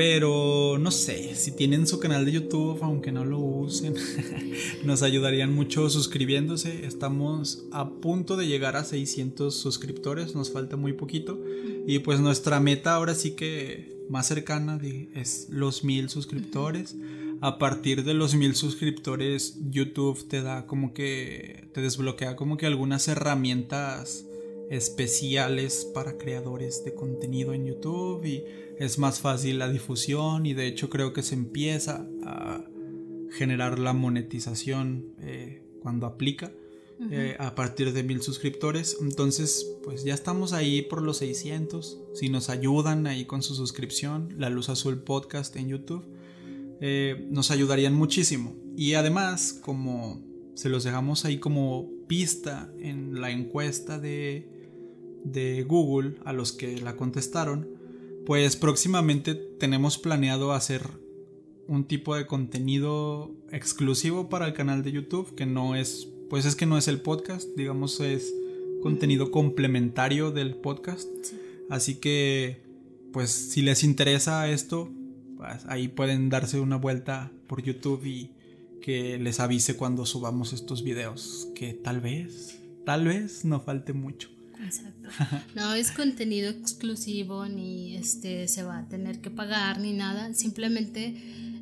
[0.00, 3.94] Pero no sé, si tienen su canal de YouTube, aunque no lo usen,
[4.82, 6.86] nos ayudarían mucho suscribiéndose.
[6.86, 11.38] Estamos a punto de llegar a 600 suscriptores, nos falta muy poquito.
[11.86, 14.80] Y pues nuestra meta ahora sí que más cercana
[15.14, 16.96] es los mil suscriptores
[17.42, 22.66] a partir de los mil suscriptores, YouTube te da como que, te desbloquea como que
[22.66, 24.26] algunas herramientas
[24.70, 28.44] especiales para creadores de contenido en YouTube y
[28.78, 32.64] es más fácil la difusión y de hecho creo que se empieza a
[33.32, 36.52] generar la monetización eh, cuando aplica
[37.10, 38.98] eh, a partir de mil suscriptores.
[39.00, 44.28] Entonces pues ya estamos ahí por los 600 si nos ayudan ahí con su suscripción
[44.38, 46.06] la luz azul podcast en YouTube
[46.80, 48.56] eh, nos ayudarían muchísimo.
[48.76, 50.22] Y además, como
[50.54, 54.59] se los dejamos ahí como pista en la encuesta de,
[55.24, 57.68] de Google a los que la contestaron,
[58.26, 60.82] pues próximamente tenemos planeado hacer
[61.66, 66.56] un tipo de contenido exclusivo para el canal de YouTube que no es, pues es
[66.56, 68.34] que no es el podcast, digamos es
[68.80, 71.08] contenido complementario del podcast.
[71.68, 72.62] Así que,
[73.12, 74.90] pues si les interesa esto,
[75.36, 78.32] pues, ahí pueden darse una vuelta por YouTube y
[78.80, 84.30] que les avise cuando subamos estos videos, que tal vez, tal vez no falte mucho.
[84.64, 85.08] Exacto.
[85.54, 91.14] No es contenido exclusivo ni este se va a tener que pagar ni nada, simplemente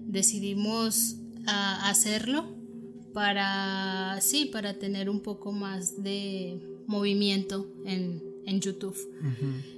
[0.06, 2.56] decidimos ah, hacerlo
[3.12, 8.26] para sí, para tener un poco más de movimiento en,
[8.60, 8.96] YouTube.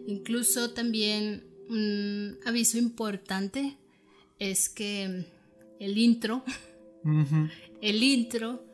[0.06, 3.76] Incluso también un aviso importante
[4.38, 5.26] es que
[5.80, 6.44] el intro,
[7.82, 8.64] el intro,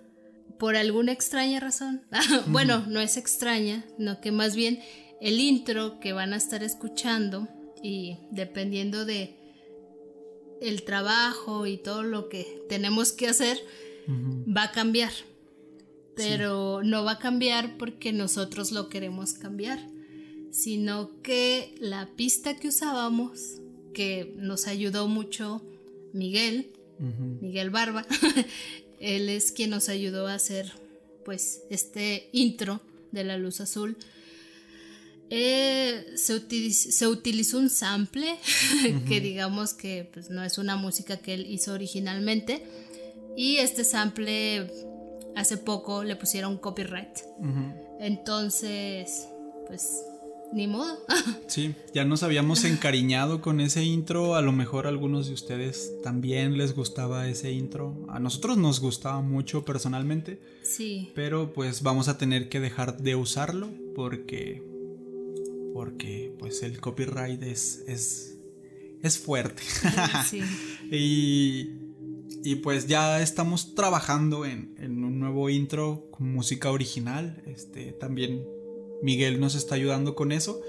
[0.59, 2.03] por alguna extraña razón,
[2.49, 4.81] bueno, no es extraña, no que más bien
[5.21, 7.49] el intro que van a estar escuchando
[7.83, 9.37] y dependiendo de
[10.61, 13.59] el trabajo y todo lo que tenemos que hacer,
[14.09, 15.13] va a cambiar.
[16.15, 19.79] Pero no va a cambiar porque nosotros lo queremos cambiar,
[20.51, 23.61] sino que la pista que usábamos
[23.93, 25.63] que nos ayudó mucho
[26.13, 28.07] Miguel, Miguel Barba.
[29.01, 30.73] Él es quien nos ayudó a hacer
[31.25, 32.81] pues este intro
[33.13, 33.97] de la luz azul.
[35.29, 38.39] Eh, se, utilizó un sample
[39.09, 42.63] que digamos que pues, no es una música que él hizo originalmente
[43.37, 44.71] y este sample
[45.35, 47.19] hace poco le pusieron copyright.
[47.99, 49.27] Entonces,
[49.67, 50.05] pues
[50.53, 50.99] ni modo.
[51.49, 54.35] sí, ya nos habíamos encariñado con ese intro.
[54.35, 58.07] A lo mejor a algunos de ustedes también les gustaba ese intro.
[58.09, 60.41] A nosotros nos gustaba mucho personalmente.
[60.63, 61.11] Sí.
[61.15, 64.63] Pero pues vamos a tener que dejar de usarlo porque.
[65.73, 67.85] Porque pues el copyright es.
[67.87, 68.39] es,
[69.03, 69.63] es fuerte.
[70.29, 70.43] sí.
[70.91, 71.83] y.
[72.45, 77.43] Y pues ya estamos trabajando en, en un nuevo intro con música original.
[77.45, 78.45] Este también
[79.03, 80.61] Miguel nos está ayudando con eso.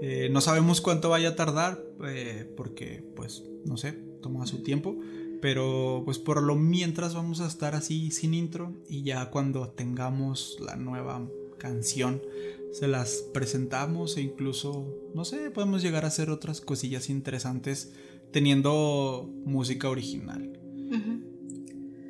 [0.00, 4.96] Eh, no sabemos cuánto vaya a tardar eh, porque pues no sé, toma su tiempo.
[5.40, 10.56] Pero pues por lo mientras vamos a estar así sin intro y ya cuando tengamos
[10.60, 11.28] la nueva
[11.58, 12.22] canción
[12.72, 17.92] se las presentamos e incluso, no sé, podemos llegar a hacer otras cosillas interesantes
[18.32, 20.58] teniendo música original.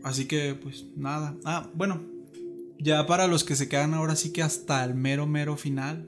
[0.03, 1.37] Así que pues nada.
[1.45, 2.13] Ah, bueno,
[2.85, 6.07] ya para los que se quedan ahora sí que hasta el mero, mero final,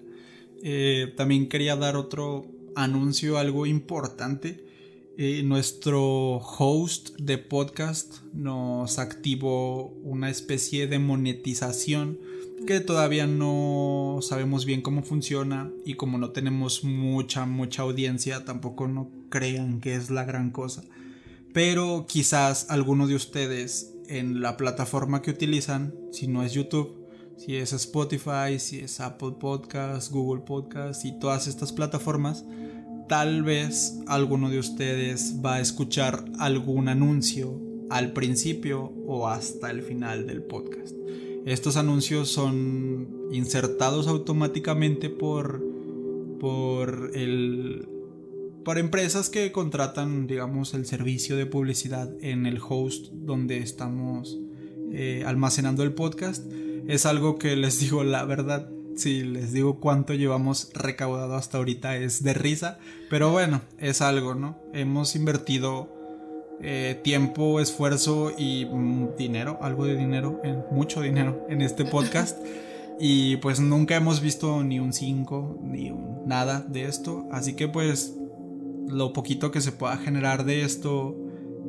[0.63, 4.63] eh, también quería dar otro anuncio, algo importante.
[5.17, 12.19] Eh, nuestro host de podcast nos activó una especie de monetización
[12.67, 18.87] que todavía no sabemos bien cómo funciona y como no tenemos mucha, mucha audiencia, tampoco
[18.87, 20.85] no crean que es la gran cosa.
[21.55, 27.57] Pero quizás alguno de ustedes en la plataforma que utilizan, si no es YouTube, si
[27.57, 32.45] es Spotify, si es Apple Podcasts, Google Podcasts y todas estas plataformas,
[33.09, 39.83] tal vez alguno de ustedes va a escuchar algún anuncio al principio o hasta el
[39.83, 40.95] final del podcast.
[41.45, 45.63] Estos anuncios son insertados automáticamente por,
[46.41, 47.89] por el
[48.67, 54.41] para empresas que contratan, digamos, el servicio de publicidad en el host donde estamos
[54.93, 56.45] eh, almacenando el podcast.
[56.89, 61.97] Es algo que les digo la verdad, si les digo cuánto llevamos recaudado hasta ahorita
[61.97, 64.59] es de risa, pero bueno, es algo, ¿no?
[64.73, 65.89] Hemos invertido
[66.61, 72.37] eh, tiempo, esfuerzo y mm, dinero, algo de dinero, en, mucho dinero en este podcast.
[72.99, 77.29] Y pues nunca hemos visto ni un 5, ni un nada de esto.
[77.31, 78.17] Así que pues
[78.89, 81.17] lo poquito que se pueda generar de esto,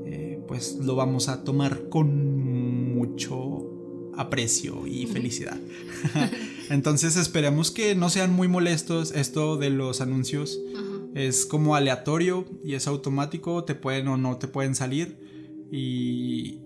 [0.05, 5.57] eh, pues lo vamos a tomar con mucho aprecio y felicidad.
[6.69, 9.11] Entonces esperemos que no sean muy molestos.
[9.11, 10.59] Esto de los anuncios
[11.13, 15.17] es como aleatorio y es automático, te pueden o no te pueden salir.
[15.71, 16.61] Y,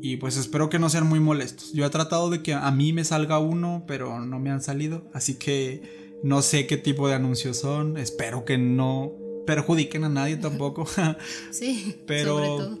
[0.00, 1.72] y pues espero que no sean muy molestos.
[1.72, 5.08] Yo he tratado de que a mí me salga uno, pero no me han salido.
[5.12, 7.98] Así que no sé qué tipo de anuncios son.
[7.98, 9.12] Espero que no
[9.46, 10.86] perjudiquen a nadie tampoco.
[11.50, 12.80] sí, pero, sobre todo.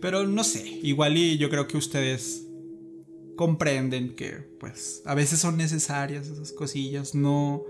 [0.00, 2.46] Pero no sé, igual y yo creo que ustedes
[3.36, 7.64] comprenden que pues a veces son necesarias esas cosillas, no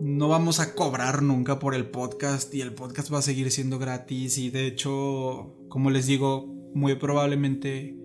[0.00, 3.78] no vamos a cobrar nunca por el podcast y el podcast va a seguir siendo
[3.78, 7.96] gratis y de hecho, como les digo, muy probablemente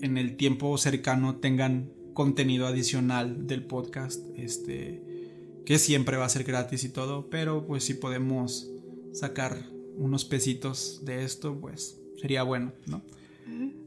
[0.00, 5.02] en el tiempo cercano tengan contenido adicional del podcast, este
[5.64, 8.68] que siempre va a ser gratis y todo, pero pues si podemos
[9.12, 13.02] sacar unos pesitos de esto, pues sería bueno, ¿no?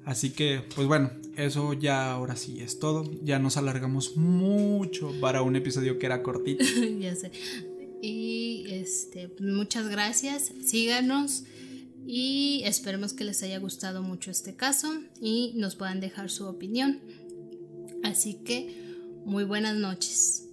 [0.06, 3.04] Así que, pues bueno, eso ya ahora sí es todo.
[3.24, 6.64] Ya nos alargamos mucho para un episodio que era cortito.
[7.00, 7.32] ya sé.
[8.02, 10.54] Y este, muchas gracias.
[10.64, 11.44] Síganos
[12.06, 14.88] y esperemos que les haya gustado mucho este caso
[15.20, 17.02] y nos puedan dejar su opinión.
[18.04, 20.47] Así que, muy buenas noches.